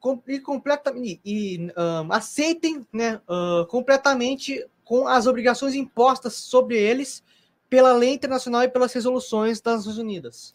[0.00, 7.22] com- e, completamente, e ahn, aceitem né, ah, completamente com as obrigações impostas sobre eles
[7.68, 10.54] pela lei internacional e pelas resoluções das Nações Unidas.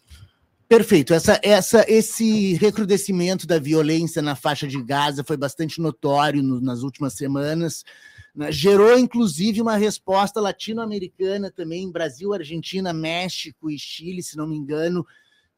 [0.72, 1.12] Perfeito.
[1.12, 6.82] Essa, essa, esse recrudescimento da violência na faixa de Gaza foi bastante notório no- nas
[6.82, 7.84] últimas semanas.
[8.34, 8.50] né?
[8.50, 15.06] Gerou, inclusive, uma resposta latino-americana também, Brasil, Argentina, México e Chile, se não me engano,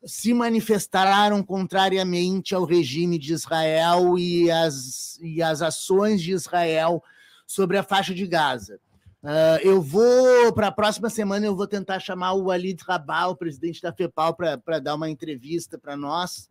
[0.04, 7.00] se manifestaram contrariamente ao regime de Israel e as, e as ações de Israel
[7.46, 8.80] sobre a faixa de Gaza.
[9.26, 13.36] Ah, eu vou, para a próxima semana, eu vou tentar chamar o Walid Rabah, o
[13.36, 16.50] presidente da FEPAL, para dar uma entrevista para nós,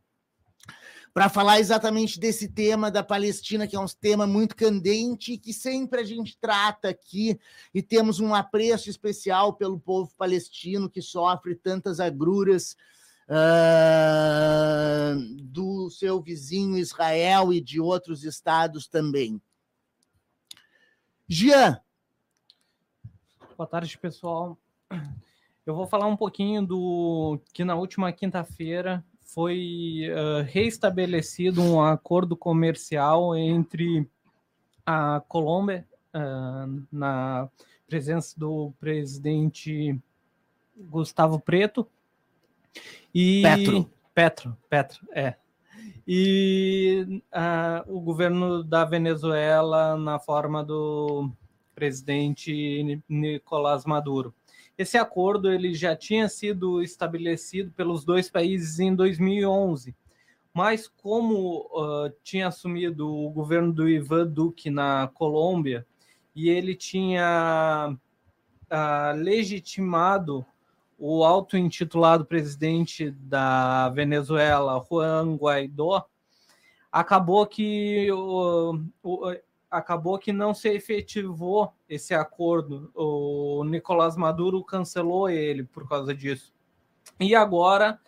[1.14, 6.02] para falar exatamente desse tema da Palestina, que é um tema muito candente, que sempre
[6.02, 7.40] a gente trata aqui,
[7.76, 12.76] e temos um apreço especial pelo povo palestino que sofre tantas agruras
[13.30, 15.14] ah,
[15.44, 19.40] do seu vizinho Israel e de outros estados também.
[21.30, 21.80] Jean,
[23.64, 24.58] Boa tarde, pessoal.
[25.66, 32.36] Eu vou falar um pouquinho do que na última quinta-feira foi uh, reestabelecido um acordo
[32.36, 34.06] comercial entre
[34.86, 37.48] a Colômbia, uh, na
[37.88, 39.98] presença do presidente
[40.76, 41.88] Gustavo Preto
[43.16, 43.90] e Petro.
[44.14, 45.36] Petro, Petro, é.
[46.06, 51.32] E uh, o governo da Venezuela na forma do
[51.74, 54.34] presidente Nicolás Maduro.
[54.78, 59.96] Esse acordo ele já tinha sido estabelecido pelos dois países em 2011,
[60.54, 65.86] mas como uh, tinha assumido o governo do Ivan Duque na Colômbia
[66.36, 70.46] e ele tinha uh, legitimado
[70.98, 76.06] o auto-intitulado presidente da Venezuela, Juan Guaidó,
[76.92, 78.80] acabou que o
[79.74, 82.92] acabou que não se efetivou esse acordo.
[82.94, 86.54] O Nicolás Maduro cancelou ele por causa disso.
[87.20, 88.00] E agora,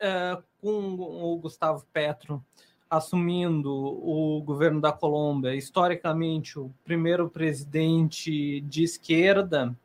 [0.00, 2.44] é, com o Gustavo Petro
[2.90, 9.76] assumindo o governo da Colômbia, historicamente o primeiro presidente de esquerda,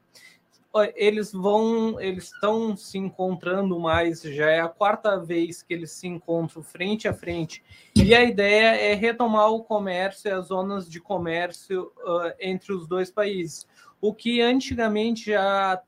[0.96, 6.08] eles vão, eles estão se encontrando mais, já é a quarta vez que eles se
[6.08, 7.64] encontram frente a frente.
[7.96, 12.88] E a ideia é retomar o comércio e as zonas de comércio uh, entre os
[12.88, 13.68] dois países.
[14.02, 15.82] O que antigamente já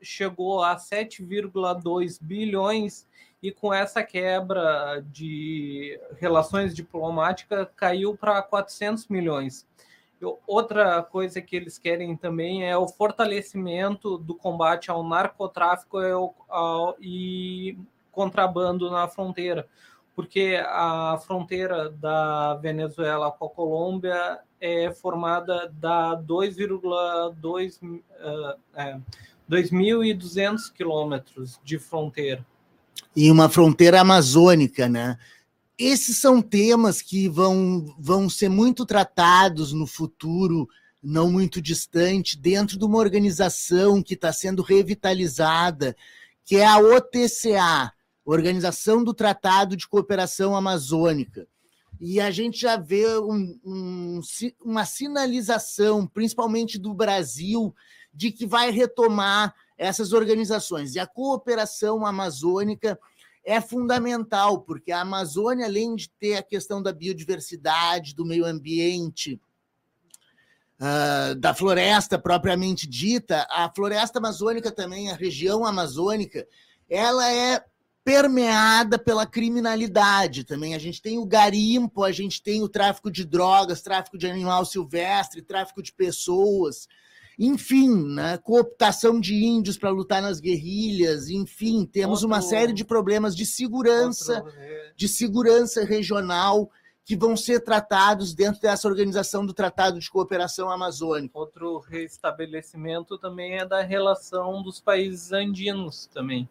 [0.00, 3.06] chegou a 7,2 bilhões
[3.42, 9.66] e com essa quebra de relações diplomáticas caiu para 400 milhões.
[10.46, 15.98] Outra coisa que eles querem também é o fortalecimento do combate ao narcotráfico
[17.00, 17.78] e
[18.12, 19.66] contrabando na fronteira,
[20.14, 28.98] porque a fronteira da Venezuela com a Colômbia é formada da 2,2 uh, é,
[29.50, 32.44] 2.200 quilômetros de fronteira.
[33.16, 35.18] E uma fronteira amazônica, né?
[35.80, 40.68] Esses são temas que vão, vão ser muito tratados no futuro,
[41.02, 45.96] não muito distante, dentro de uma organização que está sendo revitalizada,
[46.44, 47.94] que é a OTCA,
[48.26, 51.48] Organização do Tratado de Cooperação Amazônica.
[51.98, 54.20] E a gente já vê um, um,
[54.62, 57.74] uma sinalização, principalmente do Brasil,
[58.12, 60.94] de que vai retomar essas organizações.
[60.94, 62.98] E a cooperação amazônica
[63.44, 69.40] é fundamental, porque a Amazônia, além de ter a questão da biodiversidade, do meio ambiente,
[70.78, 76.46] uh, da floresta propriamente dita, a floresta amazônica também, a região amazônica,
[76.88, 77.64] ela é
[78.04, 80.74] permeada pela criminalidade também.
[80.74, 84.64] A gente tem o garimpo, a gente tem o tráfico de drogas, tráfico de animal
[84.64, 86.88] silvestre, tráfico de pessoas
[87.42, 93.34] enfim, né, cooptação de índios para lutar nas guerrilhas, enfim, temos uma série de problemas
[93.34, 94.44] de segurança,
[94.94, 96.70] de segurança regional
[97.02, 101.38] que vão ser tratados dentro dessa organização do Tratado de Cooperação Amazônica.
[101.38, 106.46] Outro restabelecimento também é da relação dos países andinos também.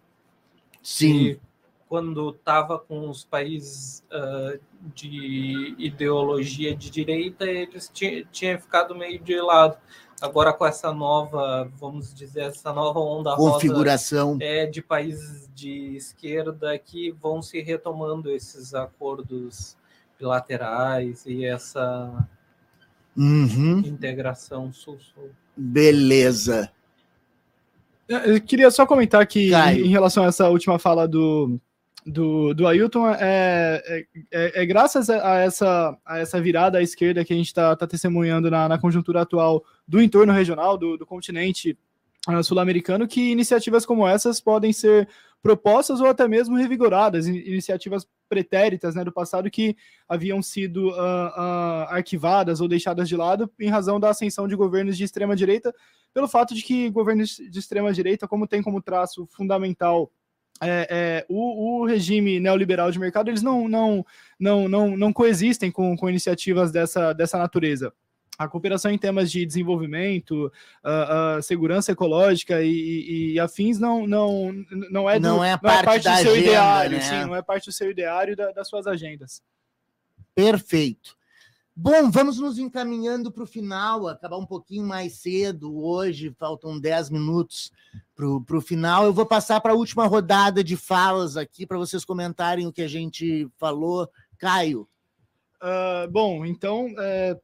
[0.82, 1.18] Sim.
[1.20, 1.40] E
[1.88, 4.60] quando estava com os países uh,
[4.96, 7.92] de ideologia de direita, eles
[8.32, 9.78] tinham ficado meio de lado
[10.22, 14.38] agora com essa nova, vamos dizer, essa nova onda rosa Configuração.
[14.42, 19.76] é, de países de esquerda que vão se retomando esses acordos
[20.20, 22.28] bilaterais e essa
[23.18, 23.80] Uhum.
[23.80, 25.30] integração sul-sul.
[25.56, 26.72] Beleza.
[28.08, 29.86] É, Eu queria só comentar que, Caio.
[29.86, 31.60] em relação a essa última fala do,
[32.12, 37.24] do, do Ailton, é, é, é- é graças a essa, a essa virada à esquerda
[37.24, 41.78] que a gente está testemunhando na, na conjuntura atual do entorno regional, do, do continente
[42.28, 45.08] ah, sul-americano, que iniciativas como essas podem ser
[45.42, 49.76] propostas ou até mesmo revigoradas, in- iniciativas pretéritas né, do passado que
[50.08, 51.34] haviam sido ah,
[51.90, 55.74] ah, arquivadas ou deixadas de lado em razão da ascensão de governos de extrema-direita,
[56.14, 60.12] pelo fato de que governos de extrema-direita, como tem como traço fundamental
[60.62, 64.06] é, é, o, o regime neoliberal de mercado, eles não, não,
[64.40, 67.94] não, não, não coexistem com, com iniciativas dessa, dessa natureza.
[68.38, 70.50] A cooperação em temas de desenvolvimento,
[70.82, 74.54] ah, ah, segurança ecológica e, e- e afins não, não,
[74.90, 77.02] não é, do, Não é parte da do seu agenda, ideário, né?
[77.02, 79.42] sim, não é parte do seu ideário da- das suas agendas.
[80.34, 81.18] Perfeito.
[81.82, 87.10] Bom, vamos nos encaminhando para o final, acabar um pouquinho mais cedo hoje, faltam 10
[87.10, 87.72] minutos
[88.14, 89.06] para o final.
[89.06, 92.82] Eu vou passar para a última rodada de falas aqui para vocês comentarem o que
[92.82, 94.10] a gente falou.
[94.38, 94.90] Caio.
[95.62, 97.40] Ah, bom, então é,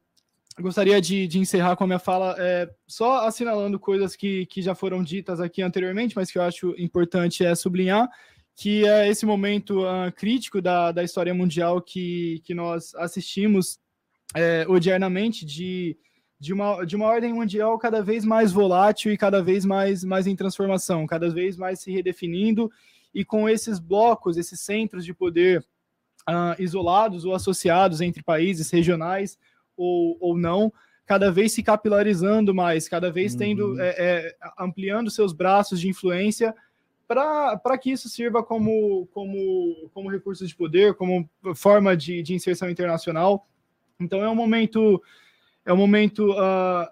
[0.60, 4.74] gostaria de, de encerrar com a minha fala é, só assinalando coisas que, que já
[4.74, 8.06] foram ditas aqui anteriormente, mas que eu acho importante é sublinhar,
[8.54, 13.78] que é esse momento ah, crítico da, da história mundial que, que nós assistimos
[14.34, 15.96] é, odiernamente de,
[16.38, 20.26] de, uma, de uma ordem mundial cada vez mais volátil e cada vez mais, mais
[20.26, 22.70] em transformação, cada vez mais se redefinindo,
[23.14, 25.64] e com esses blocos, esses centros de poder
[26.26, 29.38] ah, isolados ou associados entre países regionais
[29.76, 30.72] ou, ou não,
[31.06, 33.80] cada vez se capilarizando mais, cada vez tendo Uhum.
[33.80, 36.54] é, é, ampliando seus braços de influência
[37.06, 42.68] para que isso sirva como, como, como recurso de poder, como forma de, de inserção
[42.68, 43.46] internacional.
[44.00, 45.02] Então é um momento
[45.64, 46.90] é um momento ah,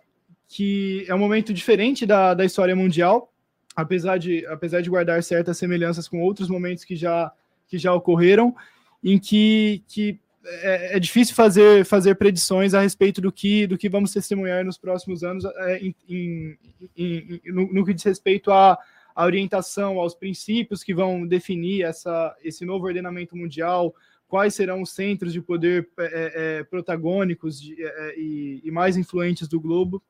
[0.48, 3.32] que é um momento diferente da, da história mundial,
[3.76, 7.30] apesar de, apesar de guardar certas semelhanças com outros momentos que já,
[7.68, 8.54] que já ocorreram,
[9.02, 13.88] em que, que é, é difícil fazer, fazer predições a respeito do que, do que
[13.88, 16.58] vamos testemunhar nos próximos anos é, em, em-
[16.96, 18.76] em- no, no que diz respeito à
[19.16, 23.94] orientação, aos princípios que vão definir essa, esse novo ordenamento mundial,
[24.34, 29.46] quais serão os centros de poder é, é, protagônicos de- é, e, e mais influentes
[29.46, 30.02] do globo.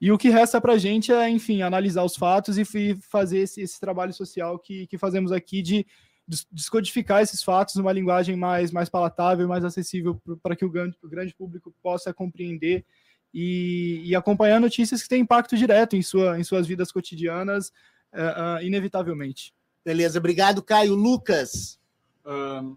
[0.00, 3.38] E o que resta para a gente é, enfim, analisar os fatos e, e fazer
[3.38, 5.86] esse, esse trabalho social que, que fazemos aqui de
[6.26, 10.96] des- descodificar esses fatos numa linguagem mais, mais palatável, mais acessível para que o grande,
[11.00, 12.84] o grande público possa compreender
[13.32, 17.72] e, e acompanhar notícias que têm impacto direto em, sua, em suas vidas cotidianas,
[18.12, 19.54] eh, ah, inevitavelmente.
[19.84, 20.96] Beleza, obrigado, Caio.
[20.96, 21.78] Lucas.
[22.24, 22.74] Ahn,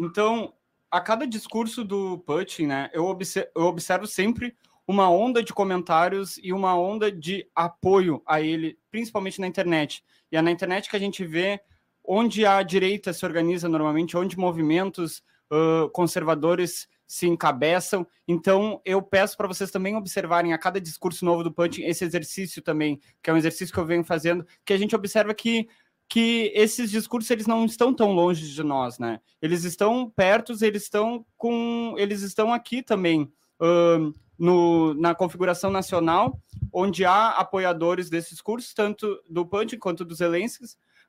[0.00, 0.54] então,
[0.90, 6.36] a cada discurso do Putin, né, eu, obse- eu observo sempre uma onda de comentários
[6.42, 10.02] e uma onda de apoio a ele, principalmente na internet.
[10.32, 11.60] E é na internet que a gente vê
[12.02, 15.22] onde a direita se organiza normalmente, onde movimentos
[15.52, 18.06] ãh, conservadores se encabeçam.
[18.26, 22.62] Então, eu peço para vocês também observarem a cada discurso novo do Putin esse exercício
[22.62, 25.68] também, que é um exercício que eu venho fazendo, que a gente observa que
[26.10, 29.20] que esses discursos eles não estão tão longe de nós, né?
[29.40, 36.36] Eles estão perto, eles estão com, eles estão aqui também ahn, no, na configuração nacional,
[36.72, 40.64] onde há apoiadores desses discursos, tanto do Putin quanto dos Zelensky,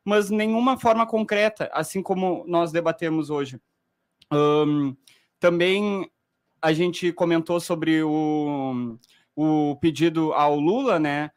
[0.06, 3.60] mas nenhuma forma concreta, assim como nós debatemos hoje.
[4.30, 4.94] Ahn,
[5.40, 6.08] também
[6.62, 9.00] a gente comentou sobre o,
[9.36, 11.32] o pedido ao Lula, né?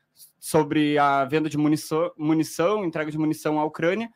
[0.46, 4.10] Sobre a venda de munição, munição, entrega de munição à Ucrânia.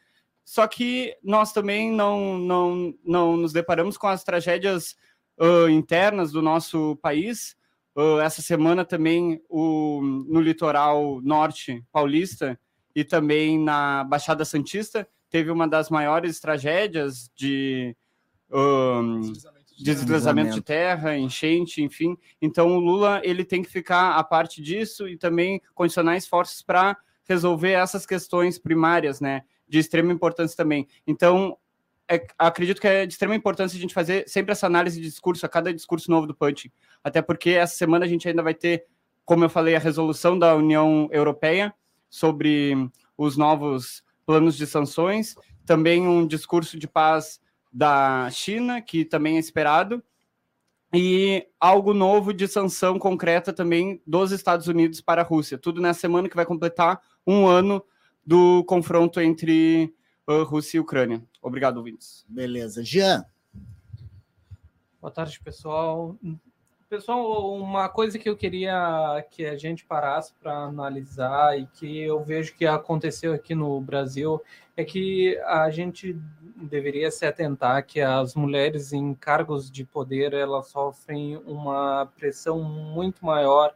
[0.44, 4.94] Só que nós também não, não, não nos deparamos com as tragédias
[5.40, 7.56] ah, internas do nosso país.
[7.96, 12.60] Ah, essa semana também o, no litoral norte paulista
[12.94, 17.96] e também na Baixada Santista teve uma das maiores tragédias de
[18.52, 19.22] ahn,
[19.82, 22.16] deslizamento de terra, enchente, enfim.
[22.40, 26.96] Então o Lula ele tem que ficar a parte disso e também condicionar esforços para
[27.28, 30.88] resolver essas questões primárias, né, de extrema importância também.
[31.06, 31.56] Então
[32.08, 35.44] é- acredito que é de extrema importância a gente fazer sempre essa análise de discurso
[35.44, 36.72] a cada discurso novo do Punch,
[37.04, 38.86] até porque essa semana a gente ainda vai ter,
[39.24, 41.74] como eu falei, a resolução da União Europeia
[42.08, 42.74] sobre
[43.16, 45.34] os novos planos de sanções,
[45.66, 47.40] também um discurso de paz
[47.72, 50.02] da China, que também é esperado,
[50.92, 55.58] e algo novo de sanção concreta também dos Estados Unidos para a Rússia.
[55.58, 57.84] Tudo nessa semana que vai completar um ano
[58.24, 59.94] do confronto entre
[60.26, 61.22] uh, Rússia e Ucrânia.
[61.42, 62.24] Obrigado, ouvintes.
[62.28, 62.82] Beleza.
[62.82, 63.24] Jean.
[65.00, 66.16] Boa tarde, pessoal.
[66.90, 72.24] Pessoal, uma coisa que eu queria que a gente parasse para analisar e que eu
[72.24, 74.40] vejo que aconteceu aqui no Brasil
[74.74, 76.16] é que a gente
[76.56, 83.22] deveria se atentar que as mulheres em cargos de poder elas sofrem uma pressão muito
[83.22, 83.74] maior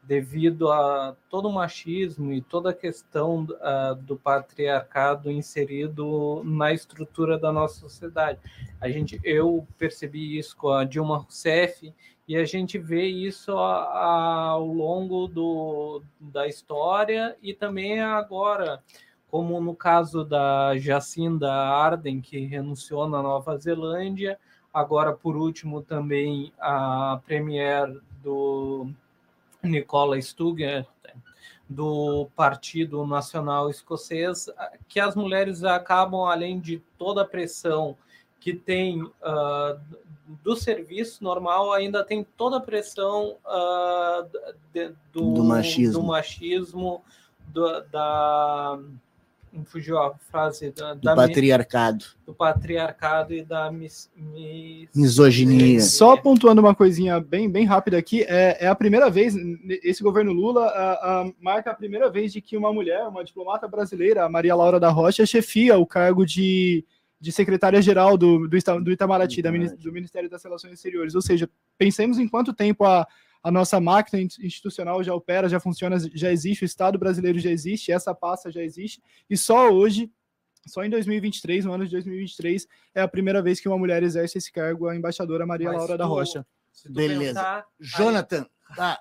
[0.00, 7.36] devido a todo o machismo e toda a questão uh, do patriarcado inserido na estrutura
[7.36, 8.38] da nossa sociedade.
[8.80, 11.92] A gente, eu percebi isso com a Dilma Rousseff
[12.32, 18.82] e a gente vê isso ao longo do, da história e também agora,
[19.30, 24.38] como no caso da Jacinda Arden, que renunciou na Nova Zelândia,
[24.72, 28.88] agora por último também a premier do
[29.62, 30.84] Nicola Sturgeon,
[31.68, 34.48] do Partido Nacional Escocês,
[34.88, 37.94] que as mulheres acabam, além de toda a pressão
[38.40, 39.78] que tem uh,
[40.42, 44.28] do serviço normal, ainda tem toda a pressão uh,
[44.72, 47.04] de, do, do machismo, do machismo
[47.48, 48.78] do, da
[49.66, 52.04] fugiu a frase da, do da patriarcado.
[52.24, 55.80] Do patriarcado e da mis, mis, misoginia.
[55.82, 59.34] Só pontuando uma coisinha bem, bem rápida aqui, é, é a primeira vez,
[59.82, 63.68] esse governo Lula a, a, marca a primeira vez de que uma mulher, uma diplomata
[63.68, 66.84] brasileira, a Maria Laura da Rocha, chefia o cargo de,
[67.22, 71.14] de secretária-geral do, do, do Itamaraty, da, do Ministério das Relações Exteriores.
[71.14, 71.48] Ou seja,
[71.78, 73.06] pensemos em quanto tempo a
[73.42, 77.90] a nossa máquina institucional já opera, já funciona, já existe, o Estado brasileiro já existe,
[77.90, 80.08] essa pasta já existe, e só hoje,
[80.64, 84.38] só em 2023, no ano de 2023, é a primeira vez que uma mulher exerce
[84.38, 86.46] esse cargo, a embaixadora Maria Mas Laura tu, da Rocha.
[86.88, 87.34] Beleza.
[87.34, 89.00] Pensar, Jonathan, aí, tá.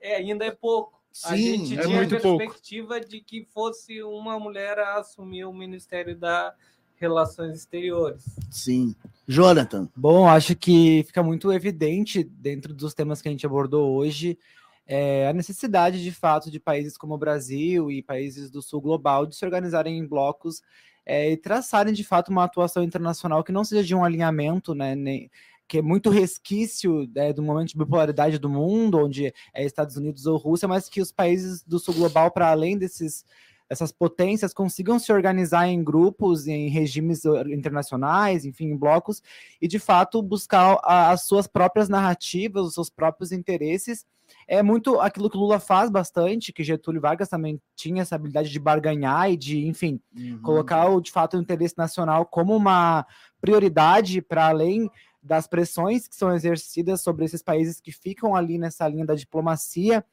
[0.00, 1.02] É, ainda é pouco.
[1.12, 3.08] Sim, a gente é tinha muito a perspectiva pouco.
[3.08, 6.54] de que fosse uma mulher a assumir o Ministério da
[7.02, 8.24] Relações Exteriores.
[8.48, 8.94] Sim.
[9.26, 9.88] Jonathan.
[9.96, 14.38] Bom, acho que fica muito evidente dentro dos temas que a gente abordou hoje
[14.86, 19.26] é, a necessidade, de fato, de países como o Brasil e países do sul global
[19.26, 20.62] de se organizarem em blocos
[21.04, 24.94] é, e traçarem, de fato, uma atuação internacional que não seja de um alinhamento, né,
[24.94, 25.28] nem,
[25.66, 30.26] que é muito resquício né, do momento de bipolaridade do mundo, onde é Estados Unidos
[30.26, 33.24] ou Rússia, mas que os países do sul global, para além desses
[33.72, 39.22] essas potências consigam se organizar em grupos, em regimes internacionais, enfim, em blocos,
[39.60, 44.04] e de fato buscar as suas próprias narrativas, os seus próprios interesses.
[44.46, 48.58] É muito aquilo que Lula faz bastante, que Getúlio Vargas também tinha essa habilidade de
[48.58, 50.40] barganhar e de, enfim, uhum.
[50.42, 53.06] colocar o, de fato o interesse nacional como uma
[53.40, 54.90] prioridade para além
[55.22, 60.04] das pressões que são exercidas sobre esses países que ficam ali nessa linha da diplomacia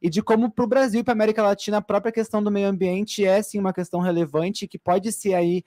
[0.00, 2.50] e de como para o Brasil e para a América Latina a própria questão do
[2.50, 5.64] meio ambiente é sim uma questão relevante que pode ser aí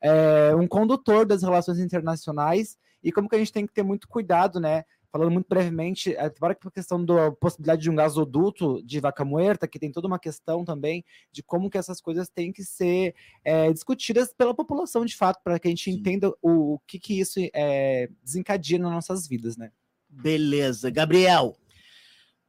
[0.00, 4.06] é, um condutor das relações internacionais e como que a gente tem que ter muito
[4.08, 4.84] cuidado, né?
[5.10, 9.68] Falando muito brevemente, agora que a questão da possibilidade de um gasoduto de vaca muerta,
[9.68, 13.14] que tem toda uma questão também de como que essas coisas têm que ser
[13.44, 15.98] é, discutidas pela população de fato, para que a gente Sim.
[15.98, 19.70] entenda o, o, que, que isso é, desencadeia nas nossas vidas, né?
[20.08, 20.90] Beleza.
[20.90, 21.56] Gabriel.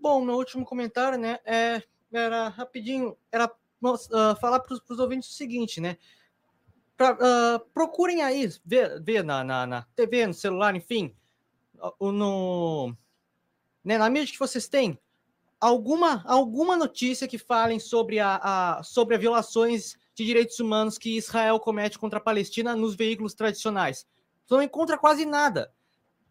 [0.06, 1.82] Bom, meu último comentário, né, é,
[2.12, 5.98] era rapidinho, era uh, falar para os ouvintes o seguinte, né,
[6.96, 11.12] pra, uh, procurem aí, ver, ver na, na, na, TV, no celular, enfim,
[12.00, 12.96] no,
[13.84, 14.96] né, na mídia que vocês têm,
[15.60, 21.18] alguma, alguma notícia que falem sobre, a, a, sobre as violações de direitos humanos que
[21.18, 24.06] Israel comete contra a Palestina nos veículos tradicionais.
[24.46, 25.74] Você não encontra quase nada.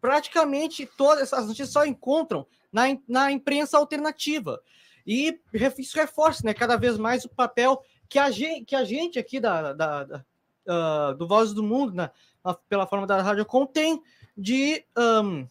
[0.00, 4.60] Praticamente todas essas notícias só encontram na, na imprensa alternativa.
[5.06, 5.40] E
[5.78, 9.38] isso reforça né, cada vez mais o papel que a gente, que a gente aqui
[9.38, 10.24] da, da, da
[10.66, 12.10] uh, do Vozes do Mundo, né,
[12.68, 14.02] pela forma da Rádio Com, tem
[14.36, 15.46] de, um,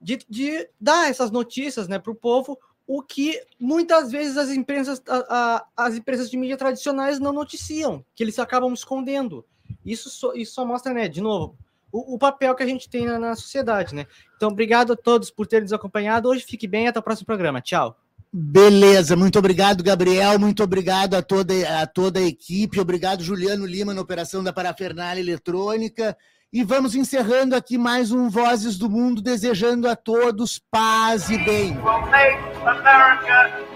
[0.00, 5.02] de, de, dar essas notícias né, para o povo, o que muitas vezes as empresas,
[5.08, 9.44] a, a, as empresas de mídia tradicionais não noticiam, que eles acabam escondendo.
[9.84, 11.58] Isso só, isso só mostra, né, de novo,
[11.96, 14.06] o, o, papel que a gente tem na, na, sociedade, né?
[14.36, 16.28] Então, obrigado a todos por terem nos acompanhado.
[16.28, 17.60] Hoje fique bem, até o próximo programa.
[17.60, 17.96] Tchau.
[18.32, 20.38] Beleza, muito obrigado, Gabriel.
[20.38, 22.78] Muito obrigado a toda, a toda a equipe.
[22.78, 26.14] Obrigado, Juliano Lima, na operação da Parafernália Eletrônica.
[26.52, 31.78] E vamos encerrando aqui mais um Vozes do Mundo, desejando a todos paz e bem.
[31.78, 33.75] We'll.